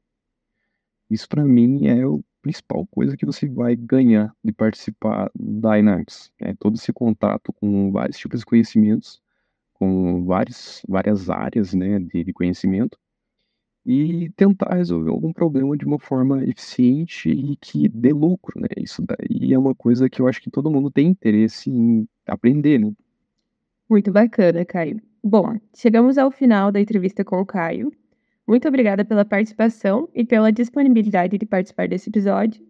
Isso, 1.09 1.27
para 1.27 1.43
mim, 1.43 1.87
é 1.87 2.03
a 2.03 2.19
principal 2.41 2.85
coisa 2.87 3.17
que 3.17 3.25
você 3.25 3.47
vai 3.49 3.75
ganhar 3.75 4.35
de 4.43 4.51
participar 4.53 5.31
da 5.33 5.79
Inactus. 5.79 6.31
É 6.39 6.53
todo 6.55 6.75
esse 6.75 6.93
contato 6.93 7.51
com 7.53 7.91
vários 7.91 8.17
tipos 8.17 8.41
de 8.41 8.45
conhecimentos 8.45 9.20
com 9.81 10.23
vários, 10.25 10.83
várias 10.87 11.27
áreas 11.27 11.73
né, 11.73 11.97
de, 11.97 12.23
de 12.23 12.31
conhecimento 12.31 12.95
e 13.83 14.29
tentar 14.35 14.75
resolver 14.75 15.09
algum 15.09 15.33
problema 15.33 15.75
de 15.75 15.85
uma 15.85 15.97
forma 15.97 16.43
eficiente 16.43 17.31
e 17.31 17.55
que 17.55 17.89
dê 17.89 18.13
lucro, 18.13 18.61
né? 18.61 18.67
Isso 18.77 19.01
daí 19.01 19.51
é 19.51 19.57
uma 19.57 19.73
coisa 19.73 20.07
que 20.07 20.21
eu 20.21 20.27
acho 20.27 20.39
que 20.39 20.51
todo 20.51 20.69
mundo 20.69 20.91
tem 20.91 21.07
interesse 21.07 21.71
em 21.71 22.07
aprender, 22.27 22.79
né? 22.79 22.91
Muito 23.89 24.11
bacana, 24.11 24.63
Caio. 24.63 25.01
Bom, 25.23 25.57
chegamos 25.75 26.19
ao 26.19 26.29
final 26.29 26.71
da 26.71 26.79
entrevista 26.79 27.25
com 27.25 27.41
o 27.41 27.45
Caio. 27.45 27.91
Muito 28.47 28.67
obrigada 28.67 29.03
pela 29.03 29.25
participação 29.25 30.07
e 30.13 30.23
pela 30.23 30.51
disponibilidade 30.51 31.39
de 31.39 31.45
participar 31.47 31.87
desse 31.87 32.11
episódio. 32.11 32.63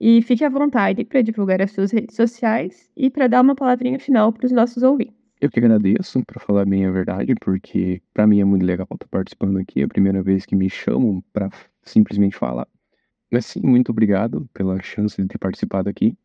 E 0.00 0.22
fique 0.22 0.42
à 0.42 0.48
vontade 0.48 1.04
para 1.04 1.20
divulgar 1.20 1.60
as 1.60 1.72
suas 1.72 1.92
redes 1.92 2.16
sociais 2.16 2.90
e 2.96 3.10
para 3.10 3.26
dar 3.26 3.42
uma 3.42 3.54
palavrinha 3.54 4.00
final 4.00 4.32
para 4.32 4.46
os 4.46 4.52
nossos 4.52 4.82
ouvintes. 4.82 5.23
Eu 5.44 5.50
que 5.50 5.58
agradeço, 5.60 6.24
para 6.24 6.40
falar 6.40 6.64
bem 6.64 6.86
a 6.86 6.90
verdade, 6.90 7.34
porque 7.34 8.00
para 8.14 8.26
mim 8.26 8.40
é 8.40 8.44
muito 8.46 8.64
legal 8.64 8.88
estar 8.90 9.06
participando 9.08 9.58
aqui. 9.58 9.82
É 9.82 9.84
a 9.84 9.88
primeira 9.88 10.22
vez 10.22 10.46
que 10.46 10.56
me 10.56 10.70
chamam 10.70 11.22
para 11.34 11.50
simplesmente 11.82 12.34
falar. 12.34 12.66
Mas 13.30 13.46
sim, 13.46 13.60
muito 13.62 13.90
obrigado 13.90 14.48
pela 14.54 14.80
chance 14.82 15.20
de 15.20 15.28
ter 15.28 15.38
participado 15.38 15.90
aqui. 15.90 16.16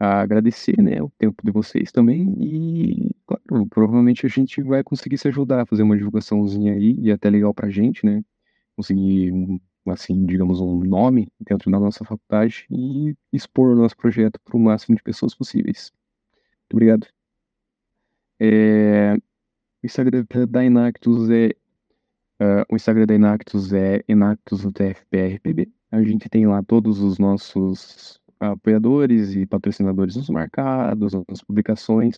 agradecer, 0.00 0.80
né, 0.82 1.02
o 1.02 1.10
tempo 1.18 1.42
de 1.44 1.52
vocês 1.52 1.92
também 1.92 2.34
e, 2.40 3.10
claro, 3.26 3.66
provavelmente 3.68 4.26
a 4.26 4.28
gente 4.30 4.62
vai 4.62 4.82
conseguir 4.84 5.18
se 5.18 5.28
ajudar 5.28 5.66
fazer 5.66 5.82
uma 5.84 5.96
divulgaçãozinha 5.96 6.74
aí 6.74 6.96
e 7.00 7.12
até 7.12 7.30
legal 7.30 7.54
pra 7.54 7.70
gente, 7.70 8.06
né? 8.06 8.24
Conseguir, 8.76 9.32
assim, 9.88 10.26
digamos, 10.26 10.60
um 10.60 10.80
nome 10.84 11.28
dentro 11.40 11.70
da 11.70 11.80
nossa 11.80 12.04
faculdade 12.04 12.66
e 12.70 13.14
expor 13.32 13.70
o 13.70 13.76
nosso 13.76 13.96
projeto 13.96 14.40
para 14.44 14.56
o 14.56 14.60
máximo 14.60 14.96
de 14.96 15.02
pessoas 15.02 15.34
possíveis. 15.34 15.92
Muito 16.70 16.74
obrigado. 16.74 17.17
É, 18.40 19.14
o 19.82 19.86
Instagram 19.86 20.24
da 20.48 20.64
Inactus 20.64 21.30
é. 21.30 21.50
Uh, 22.40 22.62
o 22.70 22.76
Instagram 22.76 23.06
da 23.06 23.14
Inactus 23.14 23.72
é 23.72 24.04
InactusUTFPRPB. 24.08 25.68
A 25.90 26.02
gente 26.04 26.28
tem 26.28 26.46
lá 26.46 26.62
todos 26.62 27.00
os 27.00 27.18
nossos 27.18 28.20
apoiadores 28.38 29.34
e 29.34 29.44
patrocinadores 29.44 30.14
nos 30.14 30.30
marcados, 30.30 31.12
nas 31.28 31.42
publicações. 31.42 32.16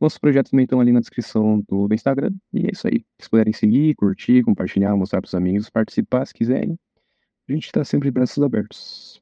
Nossos 0.00 0.18
projetos 0.18 0.50
também 0.50 0.64
estão 0.64 0.80
ali 0.80 0.90
na 0.90 1.00
descrição 1.00 1.62
do, 1.68 1.86
do 1.86 1.94
Instagram. 1.94 2.32
E 2.52 2.66
é 2.66 2.70
isso 2.72 2.88
aí. 2.88 3.04
Se 3.20 3.28
puderem 3.28 3.52
seguir, 3.52 3.94
curtir, 3.94 4.42
compartilhar, 4.42 4.96
mostrar 4.96 5.20
para 5.20 5.28
os 5.28 5.34
amigos, 5.34 5.68
participar 5.68 6.26
se 6.26 6.32
quiserem. 6.32 6.78
A 7.48 7.52
gente 7.52 7.66
está 7.66 7.84
sempre 7.84 8.08
de 8.08 8.12
braços 8.12 8.42
abertos. 8.42 9.20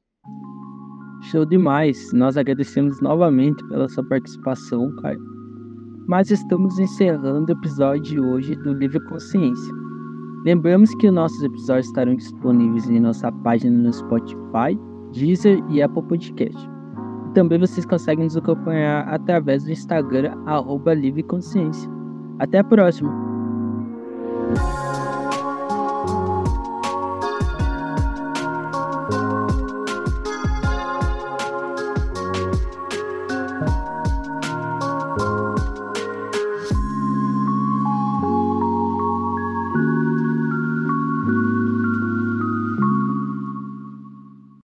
Show 1.29 1.45
demais! 1.45 2.13
Nós 2.13 2.37
agradecemos 2.37 3.01
novamente 3.01 3.61
pela 3.67 3.89
sua 3.89 4.07
participação, 4.07 4.95
Caio 4.97 5.40
mas 6.07 6.31
estamos 6.31 6.77
encerrando 6.79 7.51
o 7.51 7.55
episódio 7.55 8.03
de 8.03 8.19
hoje 8.19 8.55
do 8.55 8.73
Livre 8.73 8.99
Consciência. 9.05 9.73
Lembramos 10.43 10.93
que 10.95 11.11
nossos 11.11 11.41
episódios 11.43 11.87
estarão 11.87 12.15
disponíveis 12.15 12.89
em 12.89 12.99
nossa 12.99 13.31
página 13.31 13.77
no 13.77 13.93
Spotify, 13.93 14.77
Deezer 15.13 15.63
e 15.69 15.81
Apple 15.81 16.03
Podcast. 16.03 16.69
Também 17.33 17.59
vocês 17.59 17.85
conseguem 17.85 18.25
nos 18.25 18.35
acompanhar 18.35 19.07
através 19.07 19.63
do 19.63 19.71
Instagram, 19.71 20.35
arroba 20.45 20.93
Livre 20.93 21.23
Consciência. 21.23 21.89
Até 22.39 22.59
a 22.59 22.63
próxima! 22.63 23.11